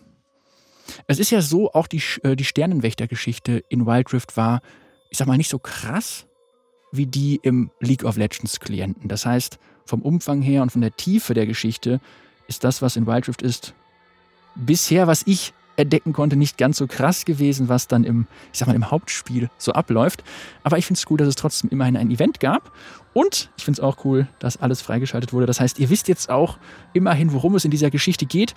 Es 1.08 1.20
ist 1.20 1.32
ja 1.32 1.42
so, 1.42 1.74
auch 1.74 1.88
die, 1.88 2.02
äh, 2.24 2.36
die 2.36 2.46
Sternenwächter-Geschichte 2.46 3.64
in 3.70 3.86
Wild 3.86 4.14
Rift 4.14 4.38
war, 4.38 4.62
ich 5.10 5.18
sag 5.18 5.28
mal, 5.28 5.38
nicht 5.38 5.50
so 5.50 5.60
krass 5.60 6.28
wie 6.92 7.06
die 7.06 7.40
im 7.44 7.72
League 7.80 8.04
of 8.04 8.18
Legends 8.18 8.60
Klienten. 8.60 9.08
Das 9.08 9.26
heißt, 9.26 9.60
vom 9.86 10.02
Umfang 10.02 10.42
her 10.42 10.62
und 10.62 10.72
von 10.72 10.82
der 10.82 10.96
Tiefe 10.96 11.34
der 11.34 11.46
Geschichte 11.46 12.00
ist 12.48 12.64
das, 12.64 12.82
was 12.82 12.96
in 12.96 13.08
Wild 13.08 13.28
Rift 13.28 13.42
ist, 13.42 13.74
bisher, 14.56 15.08
was 15.08 15.24
ich 15.26 15.54
entdecken 15.78 16.14
konnte, 16.14 16.36
nicht 16.36 16.58
ganz 16.58 16.78
so 16.78 16.88
krass 16.88 17.26
gewesen, 17.26 17.70
was 17.70 17.88
dann 17.88 18.04
im, 18.04 18.28
ich 18.52 18.60
sag 18.60 18.68
mal, 18.68 18.76
im 18.76 18.92
Hauptspiel 18.92 19.50
so 19.58 19.72
abläuft. 19.74 20.24
Aber 20.64 20.78
ich 20.78 20.86
finde 20.86 21.00
es 21.00 21.10
cool, 21.10 21.18
dass 21.18 21.28
es 21.28 21.36
trotzdem 21.36 21.70
immerhin 21.70 21.98
ein 21.98 22.12
Event 22.12 22.40
gab. 22.40 22.72
Und 23.14 23.50
ich 23.58 23.64
finde 23.64 23.80
es 23.80 23.84
auch 23.84 24.06
cool, 24.06 24.28
dass 24.40 24.58
alles 24.58 24.82
freigeschaltet 24.82 25.34
wurde. 25.34 25.46
Das 25.46 25.60
heißt, 25.60 25.80
ihr 25.80 25.90
wisst 25.90 26.08
jetzt 26.08 26.30
auch 26.30 26.58
immerhin, 26.94 27.34
worum 27.34 27.56
es 27.56 27.66
in 27.66 27.72
dieser 27.72 27.90
Geschichte 27.90 28.26
geht. 28.26 28.54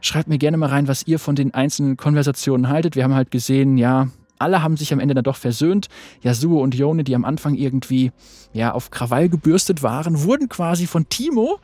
Schreibt 0.00 0.28
mir 0.28 0.38
gerne 0.38 0.56
mal 0.56 0.68
rein, 0.68 0.88
was 0.88 1.06
ihr 1.06 1.18
von 1.18 1.36
den 1.36 1.54
einzelnen 1.54 1.96
Konversationen 1.96 2.68
haltet. 2.68 2.96
Wir 2.96 3.04
haben 3.04 3.14
halt 3.14 3.30
gesehen, 3.30 3.78
ja, 3.78 4.08
alle 4.38 4.62
haben 4.62 4.76
sich 4.76 4.92
am 4.92 5.00
Ende 5.00 5.14
dann 5.14 5.24
doch 5.24 5.36
versöhnt. 5.36 5.88
Yasuo 6.22 6.62
und 6.62 6.74
Yone, 6.74 7.04
die 7.04 7.14
am 7.14 7.24
Anfang 7.24 7.54
irgendwie 7.54 8.12
ja, 8.52 8.72
auf 8.72 8.90
Krawall 8.90 9.28
gebürstet 9.28 9.82
waren, 9.82 10.22
wurden 10.22 10.48
quasi 10.48 10.86
von 10.86 11.08
Timo, 11.08 11.58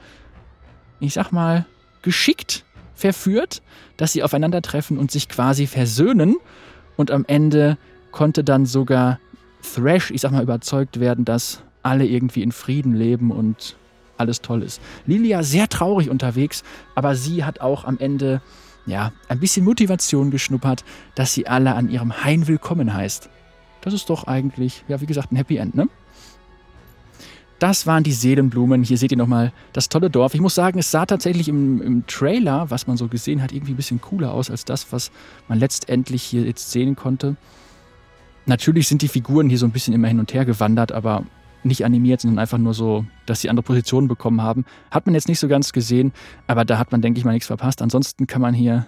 ich 1.00 1.14
sag 1.14 1.32
mal, 1.32 1.66
geschickt 2.02 2.64
verführt, 2.94 3.62
dass 3.96 4.12
sie 4.12 4.22
aufeinandertreffen 4.22 4.98
und 4.98 5.10
sich 5.10 5.28
quasi 5.28 5.66
versöhnen. 5.66 6.36
Und 6.96 7.10
am 7.10 7.24
Ende 7.26 7.78
konnte 8.10 8.44
dann 8.44 8.66
sogar 8.66 9.18
Thrash, 9.62 10.10
ich 10.10 10.20
sag 10.20 10.32
mal, 10.32 10.42
überzeugt 10.42 11.00
werden, 11.00 11.24
dass 11.24 11.62
alle 11.82 12.06
irgendwie 12.06 12.42
in 12.42 12.52
Frieden 12.52 12.94
leben 12.94 13.30
und 13.30 13.76
alles 14.18 14.40
toll 14.40 14.62
ist. 14.62 14.80
Lilia 15.06 15.42
sehr 15.42 15.68
traurig 15.68 16.10
unterwegs, 16.10 16.62
aber 16.94 17.16
sie 17.16 17.44
hat 17.44 17.60
auch 17.60 17.84
am 17.84 17.98
Ende 17.98 18.40
ja, 18.86 19.12
ein 19.28 19.40
bisschen 19.40 19.64
Motivation 19.64 20.30
geschnuppert, 20.30 20.84
dass 21.14 21.34
sie 21.34 21.46
alle 21.46 21.74
an 21.74 21.88
ihrem 21.88 22.24
Hain 22.24 22.48
willkommen 22.48 22.94
heißt. 22.94 23.28
Das 23.80 23.94
ist 23.94 24.10
doch 24.10 24.24
eigentlich, 24.24 24.84
ja, 24.88 25.00
wie 25.00 25.06
gesagt, 25.06 25.32
ein 25.32 25.36
Happy 25.36 25.56
End, 25.56 25.74
ne? 25.74 25.88
Das 27.58 27.86
waren 27.86 28.02
die 28.02 28.12
Seelenblumen. 28.12 28.82
Hier 28.82 28.98
seht 28.98 29.12
ihr 29.12 29.16
nochmal 29.16 29.52
das 29.72 29.88
tolle 29.88 30.10
Dorf. 30.10 30.34
Ich 30.34 30.40
muss 30.40 30.56
sagen, 30.56 30.80
es 30.80 30.90
sah 30.90 31.06
tatsächlich 31.06 31.48
im, 31.48 31.80
im, 31.80 32.06
Trailer, 32.08 32.70
was 32.70 32.88
man 32.88 32.96
so 32.96 33.06
gesehen 33.06 33.40
hat, 33.40 33.52
irgendwie 33.52 33.72
ein 33.72 33.76
bisschen 33.76 34.00
cooler 34.00 34.34
aus 34.34 34.50
als 34.50 34.64
das, 34.64 34.92
was 34.92 35.12
man 35.46 35.60
letztendlich 35.60 36.24
hier 36.24 36.42
jetzt 36.42 36.72
sehen 36.72 36.96
konnte. 36.96 37.36
Natürlich 38.46 38.88
sind 38.88 39.02
die 39.02 39.06
Figuren 39.06 39.48
hier 39.48 39.58
so 39.58 39.66
ein 39.66 39.70
bisschen 39.70 39.94
immer 39.94 40.08
hin 40.08 40.18
und 40.18 40.34
her 40.34 40.44
gewandert, 40.44 40.90
aber 40.90 41.24
nicht 41.64 41.84
animiert, 41.84 42.20
sondern 42.20 42.38
einfach 42.38 42.58
nur 42.58 42.74
so, 42.74 43.04
dass 43.26 43.40
sie 43.40 43.50
andere 43.50 43.64
Positionen 43.64 44.08
bekommen 44.08 44.42
haben. 44.42 44.64
Hat 44.90 45.06
man 45.06 45.14
jetzt 45.14 45.28
nicht 45.28 45.38
so 45.38 45.48
ganz 45.48 45.72
gesehen, 45.72 46.12
aber 46.46 46.64
da 46.64 46.78
hat 46.78 46.92
man, 46.92 47.02
denke 47.02 47.18
ich 47.18 47.24
mal, 47.24 47.32
nichts 47.32 47.46
verpasst. 47.46 47.82
Ansonsten 47.82 48.26
kann 48.26 48.42
man 48.42 48.54
hier. 48.54 48.86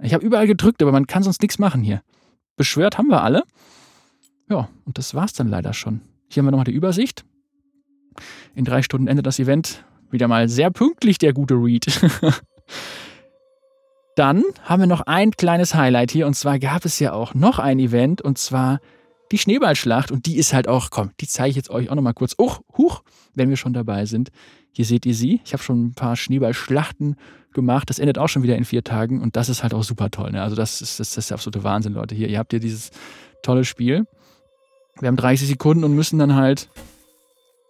Ich 0.00 0.14
habe 0.14 0.24
überall 0.24 0.46
gedrückt, 0.46 0.80
aber 0.82 0.92
man 0.92 1.06
kann 1.06 1.22
sonst 1.22 1.42
nichts 1.42 1.58
machen 1.58 1.82
hier. 1.82 2.02
Beschwört 2.56 2.98
haben 2.98 3.08
wir 3.08 3.22
alle. 3.22 3.44
Ja, 4.48 4.68
und 4.84 4.98
das 4.98 5.14
war's 5.14 5.32
dann 5.32 5.48
leider 5.48 5.72
schon. 5.74 6.00
Hier 6.28 6.40
haben 6.40 6.46
wir 6.46 6.50
nochmal 6.52 6.64
die 6.64 6.72
Übersicht. 6.72 7.24
In 8.54 8.64
drei 8.64 8.82
Stunden 8.82 9.08
endet 9.08 9.26
das 9.26 9.38
Event. 9.38 9.84
Wieder 10.10 10.28
mal 10.28 10.48
sehr 10.48 10.70
pünktlich, 10.70 11.18
der 11.18 11.32
gute 11.32 11.54
Read. 11.54 11.86
dann 14.16 14.42
haben 14.62 14.80
wir 14.80 14.86
noch 14.86 15.02
ein 15.02 15.32
kleines 15.32 15.74
Highlight 15.74 16.10
hier. 16.10 16.26
Und 16.26 16.34
zwar 16.34 16.58
gab 16.58 16.84
es 16.84 16.98
ja 16.98 17.12
auch 17.12 17.34
noch 17.34 17.58
ein 17.58 17.78
Event. 17.78 18.22
Und 18.22 18.38
zwar 18.38 18.80
die 19.30 19.38
Schneeballschlacht 19.38 20.10
und 20.10 20.26
die 20.26 20.36
ist 20.36 20.52
halt 20.52 20.68
auch, 20.68 20.90
komm, 20.90 21.10
die 21.20 21.26
zeige 21.26 21.50
ich 21.50 21.56
jetzt 21.56 21.70
euch 21.70 21.90
auch 21.90 21.94
nochmal 21.94 22.14
kurz. 22.14 22.34
Oh, 22.38 22.56
huch, 22.76 23.02
wenn 23.34 23.48
wir 23.50 23.56
schon 23.56 23.72
dabei 23.72 24.06
sind. 24.06 24.30
Hier 24.72 24.84
seht 24.84 25.06
ihr 25.06 25.14
sie. 25.14 25.40
Ich 25.44 25.52
habe 25.52 25.62
schon 25.62 25.86
ein 25.86 25.94
paar 25.94 26.16
Schneeballschlachten 26.16 27.16
gemacht. 27.52 27.90
Das 27.90 27.98
endet 27.98 28.18
auch 28.18 28.28
schon 28.28 28.42
wieder 28.42 28.56
in 28.56 28.64
vier 28.64 28.84
Tagen 28.84 29.20
und 29.20 29.36
das 29.36 29.48
ist 29.48 29.62
halt 29.62 29.74
auch 29.74 29.82
super 29.82 30.10
toll. 30.10 30.32
Ne? 30.32 30.42
Also 30.42 30.56
das 30.56 30.80
ist, 30.80 31.00
das 31.00 31.16
ist 31.16 31.30
der 31.30 31.36
absolute 31.36 31.64
Wahnsinn, 31.64 31.94
Leute. 31.94 32.14
Hier, 32.14 32.28
ihr 32.28 32.38
habt 32.38 32.52
hier 32.52 32.60
dieses 32.60 32.90
tolle 33.42 33.64
Spiel. 33.64 34.06
Wir 35.00 35.08
haben 35.08 35.16
30 35.16 35.48
Sekunden 35.48 35.84
und 35.84 35.94
müssen 35.94 36.18
dann 36.18 36.34
halt 36.34 36.68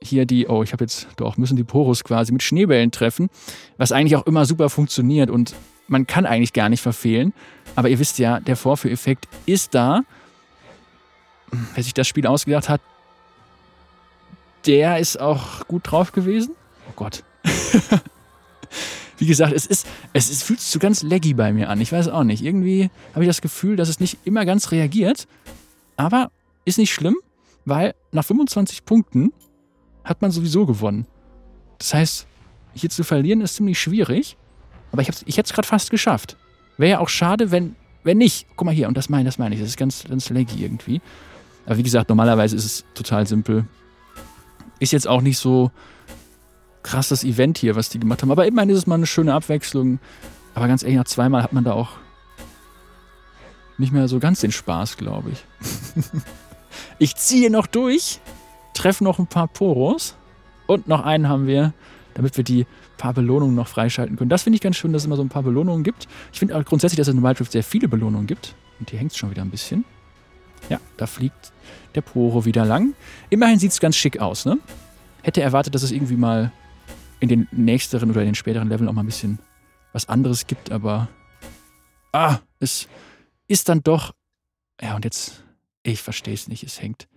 hier 0.03 0.27
die, 0.27 0.47
oh, 0.47 0.63
ich 0.63 0.73
habe 0.73 0.85
jetzt 0.85 1.09
doch, 1.17 1.37
müssen 1.37 1.57
die 1.57 1.65
Porus 1.65 2.05
quasi 2.05 2.33
mit 2.33 2.43
Schneebällen 2.43 2.91
treffen, 2.91 3.29
was 3.77 3.93
eigentlich 3.93 4.17
auch 4.17 4.27
immer 4.27 4.47
super 4.47 4.71
funktioniert 4.71 5.31
und 5.31 5.55
man 5.89 6.07
kann 6.07 6.27
eigentlich 6.27 6.53
gar 6.53 6.69
nicht 6.69 6.83
verfehlen. 6.83 7.33
Aber 7.75 7.89
ihr 7.89 7.99
wisst 7.99 8.19
ja, 8.19 8.41
der 8.41 8.57
Vorführeffekt 8.57 9.27
ist 9.47 9.75
da 9.75 10.03
wer 11.75 11.83
sich 11.83 11.95
das 11.95 12.07
Spiel 12.07 12.27
ausgedacht 12.27 12.69
hat, 12.69 12.81
der 14.67 14.99
ist 14.99 15.21
auch 15.21 15.67
gut 15.67 15.91
drauf 15.91 16.13
gewesen. 16.13 16.55
Oh 16.89 16.93
Gott. 16.97 17.25
Wie 19.19 19.27
gesagt, 19.27 19.53
es 19.53 19.67
ist, 19.67 19.87
es 20.13 20.31
ist, 20.31 20.45
fühlt 20.45 20.61
sich 20.61 20.71
so 20.71 20.79
ganz 20.79 21.03
laggy 21.03 21.35
bei 21.35 21.53
mir 21.53 21.71
an. 21.71 21.81
Ich 21.81 21.91
weiß 21.91 22.09
auch 22.09 22.23
nicht. 22.23 22.43
Irgendwie 22.43 22.91
habe 23.15 23.25
ich 23.25 23.29
das 23.29 23.41
Gefühl, 23.41 23.77
dass 23.77 23.89
es 23.89 23.99
nicht 23.99 24.19
immer 24.25 24.45
ganz 24.45 24.71
reagiert. 24.71 25.27
Aber 25.97 26.31
ist 26.65 26.79
nicht 26.79 26.93
schlimm, 26.93 27.17
weil 27.65 27.95
nach 28.13 28.25
25 28.25 28.85
Punkten 28.85 29.33
hat 30.05 30.23
man 30.23 30.31
sowieso 30.31 30.67
gewonnen. 30.67 31.07
Das 31.79 31.95
heißt, 31.95 32.27
hier 32.75 32.91
zu 32.91 33.03
verlieren 33.03 33.41
ist 33.41 33.57
ziemlich 33.57 33.81
schwierig. 33.81 34.37
Aber 34.93 35.03
ich, 35.03 35.09
ich 35.27 35.37
hätte 35.37 35.49
es 35.49 35.53
gerade 35.53 35.67
fast 35.67 35.91
geschafft. 35.91 36.37
Wäre 36.77 36.93
ja 36.93 36.99
auch 37.01 37.09
schade, 37.09 37.51
wenn, 37.51 37.75
wenn 38.05 38.19
nicht. 38.19 38.47
Guck 38.57 38.67
mal 38.67 38.75
hier, 38.75 38.89
und 38.89 38.97
das 38.97 39.09
meine, 39.09 39.25
das 39.25 39.39
meine 39.39 39.55
ich. 39.55 39.61
Das 39.61 39.71
ist 39.71 39.77
ganz, 39.77 40.05
ganz 40.05 40.31
laggy 40.31 40.63
irgendwie. 40.63 41.01
Aber 41.69 41.77
wie 41.77 41.83
gesagt, 41.83 42.09
normalerweise 42.09 42.57
ist 42.57 42.65
es 42.65 42.85
total 42.95 43.27
simpel. 43.27 43.67
Ist 44.81 44.91
jetzt 44.91 45.07
auch 45.07 45.21
nicht 45.21 45.37
so 45.37 45.71
krass 46.83 47.09
das 47.09 47.25
Event 47.25 47.59
hier, 47.59 47.77
was 47.77 47.91
die 47.91 48.01
gemacht 48.01 48.23
haben. 48.23 48.31
Aber 48.31 48.47
immerhin 48.47 48.71
ist 48.71 48.79
es 48.79 48.87
mal 48.87 48.95
eine 48.95 49.07
schöne 49.07 49.35
Abwechslung. 49.35 49.99
Aber 50.55 50.67
ganz 50.67 50.83
ehrlich, 50.83 50.97
nach 50.97 51.05
zweimal 51.05 51.43
hat 51.43 51.53
man 51.53 51.65
da 51.65 51.75
auch 51.75 51.91
nicht 53.77 53.93
mehr 53.93 54.09
so 54.09 54.19
ganz 54.19 54.41
den 54.41 54.51
Spaß, 54.51 54.97
glaube 54.97 55.33
ich. 55.33 55.45
ich 56.99 57.17
ziehe 57.17 57.51
noch 57.51 57.67
durch, 57.67 58.21
treffe 58.73 59.05
noch 59.05 59.19
ein 59.19 59.27
paar 59.27 59.47
Poros 59.47 60.17
und 60.67 60.89
noch 60.89 61.05
einen 61.05 61.29
haben 61.29 61.47
wir, 61.47 61.75
damit 62.15 62.39
wir 62.39 62.45
die 62.45 62.65
paar 62.97 63.13
Belohnungen 63.13 63.55
noch 63.55 63.69
freischalten 63.69 64.17
können. 64.17 64.31
Das 64.31 64.45
finde 64.45 64.55
ich 64.55 64.63
ganz 64.63 64.77
schön, 64.77 64.95
dass 64.95 65.03
es 65.03 65.07
immer 65.07 65.17
so 65.17 65.23
ein 65.23 65.29
paar 65.29 65.43
Belohnungen 65.43 65.85
gibt. 65.85 66.09
Ich 66.33 66.39
finde 66.39 66.57
auch 66.57 66.65
grundsätzlich, 66.65 66.97
dass 66.97 67.09
es 67.09 67.15
in 67.15 67.25
Rift 67.25 67.53
sehr 67.53 67.63
viele 67.63 67.89
Belohnungen 67.89 68.27
gibt. 68.27 68.55
Und 68.81 68.89
hier 68.89 68.99
hängt 68.99 69.13
es 69.13 69.19
schon 69.19 69.31
wieder 69.31 69.43
ein 69.43 69.51
bisschen. 69.51 69.85
Ja, 70.69 70.81
da 70.97 71.07
fliegt 71.07 71.53
der 71.95 72.03
Poro 72.03 72.45
wieder 72.45 72.65
lang. 72.65 72.95
Immerhin 73.31 73.59
sieht 73.59 73.73
es 73.73 73.81
ganz 73.81 73.97
schick 73.97 74.21
aus, 74.21 74.45
ne? 74.45 74.59
Hätte 75.23 75.43
erwartet, 75.43 75.75
dass 75.75 75.83
es 75.83 75.91
irgendwie 75.91 76.17
mal 76.17 76.53
in 77.21 77.29
den 77.29 77.49
nächsteren 77.51 78.11
oder 78.11 78.21
in 78.21 78.27
den 78.27 78.35
späteren 78.35 78.69
Leveln 78.69 78.89
auch 78.89 78.93
mal 78.93 79.03
ein 79.03 79.07
bisschen 79.07 79.39
was 79.93 80.09
anderes 80.09 80.47
gibt, 80.47 80.71
aber 80.71 81.09
ah, 82.13 82.39
es 82.61 82.89
ist 83.49 83.69
dann 83.69 83.83
doch 83.83 84.15
ja 84.81 84.95
und 84.95 85.05
jetzt 85.05 85.43
ich 85.83 86.03
verstehe 86.03 86.35
es 86.35 86.47
nicht, 86.47 86.63
es 86.63 86.81
hängt 86.81 87.09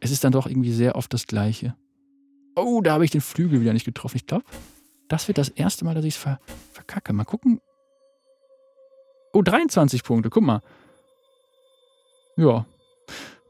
es 0.00 0.10
ist 0.10 0.24
dann 0.24 0.32
doch 0.32 0.46
irgendwie 0.46 0.72
sehr 0.72 0.96
oft 0.96 1.12
das 1.12 1.26
gleiche. 1.26 1.76
Oh, 2.56 2.80
da 2.80 2.94
habe 2.94 3.04
ich 3.04 3.10
den 3.10 3.20
Flügel 3.20 3.60
wieder 3.60 3.72
nicht 3.72 3.84
getroffen. 3.84 4.16
Ich 4.16 4.26
glaube, 4.26 4.44
das 5.08 5.28
wird 5.28 5.38
das 5.38 5.50
erste 5.50 5.84
Mal, 5.84 5.94
dass 5.94 6.04
ich 6.04 6.14
es 6.14 6.20
ver 6.20 6.40
verkacke. 6.72 7.12
Mal 7.12 7.24
gucken. 7.24 7.60
Oh, 9.32 9.42
23 9.42 10.02
Punkte, 10.02 10.30
guck 10.30 10.42
mal. 10.42 10.62
Ja. 12.40 12.64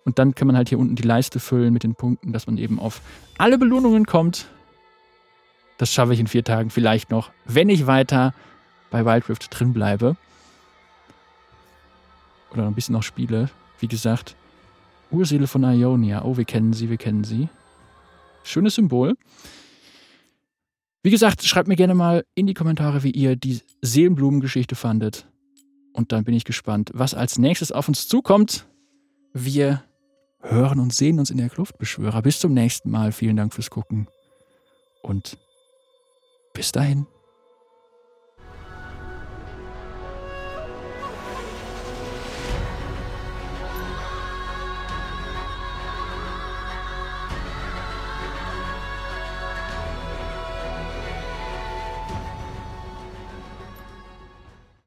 Und 0.05 0.19
dann 0.19 0.35
kann 0.35 0.49
man 0.49 0.57
halt 0.57 0.69
hier 0.69 0.79
unten 0.79 0.97
die 0.97 1.03
Leiste 1.03 1.39
füllen 1.39 1.73
mit 1.73 1.85
den 1.85 1.95
Punkten, 1.95 2.33
dass 2.33 2.47
man 2.47 2.59
eben 2.59 2.81
auf 2.81 3.01
alle 3.39 3.57
Belohnungen 3.57 4.05
kommt. 4.05 4.49
Das 5.79 5.93
schaffe 5.93 6.13
ich 6.13 6.21
in 6.21 6.27
vier 6.27 6.43
Tagen 6.43 6.71
vielleicht 6.71 7.11
noch, 7.11 7.31
wenn 7.45 7.69
ich 7.69 7.87
weiter 7.87 8.35
bei 8.91 9.05
Wild 9.05 9.29
Rift 9.29 9.47
drin 9.51 9.73
bleibe. 9.73 10.17
Oder 12.53 12.67
ein 12.67 12.75
bisschen 12.75 12.95
noch 12.95 13.05
spiele. 13.05 13.49
Wie 13.79 13.87
gesagt, 13.87 14.35
Urseele 15.13 15.47
von 15.47 15.63
Ionia. 15.63 16.25
Oh, 16.25 16.37
wir 16.37 16.45
kennen 16.45 16.73
sie, 16.73 16.91
wir 16.91 16.97
kennen 16.97 17.23
sie. 17.23 17.49
Schönes 18.43 18.75
Symbol. 18.75 19.15
Wie 21.03 21.11
gesagt, 21.11 21.45
schreibt 21.45 21.69
mir 21.69 21.77
gerne 21.77 21.95
mal 21.95 22.25
in 22.35 22.47
die 22.47 22.55
Kommentare, 22.55 23.05
wie 23.05 23.13
ihr 23.13 23.37
die 23.37 23.61
Seelenblumengeschichte 23.83 24.75
fandet. 24.75 25.27
Und 25.93 26.13
dann 26.13 26.25
bin 26.25 26.35
ich 26.35 26.45
gespannt, 26.45 26.91
was 26.95 27.15
als 27.15 27.39
nächstes 27.39 27.71
auf 27.71 27.87
uns 27.87 28.09
zukommt. 28.09 28.67
Wir 29.33 29.85
hören 30.41 30.81
und 30.81 30.95
sehen 30.95 31.19
uns 31.19 31.31
in 31.31 31.37
der 31.39 31.49
Kluftbeschwörer. 31.49 32.23
Bis 32.23 32.41
zum 32.41 32.55
nächsten 32.55 32.91
Mal. 32.91 33.13
Vielen 33.13 33.37
Dank 33.37 33.55
fürs 33.55 33.71
Gucken 33.71 34.09
und 35.03 35.39
bis 36.53 36.73
dahin. 36.73 37.07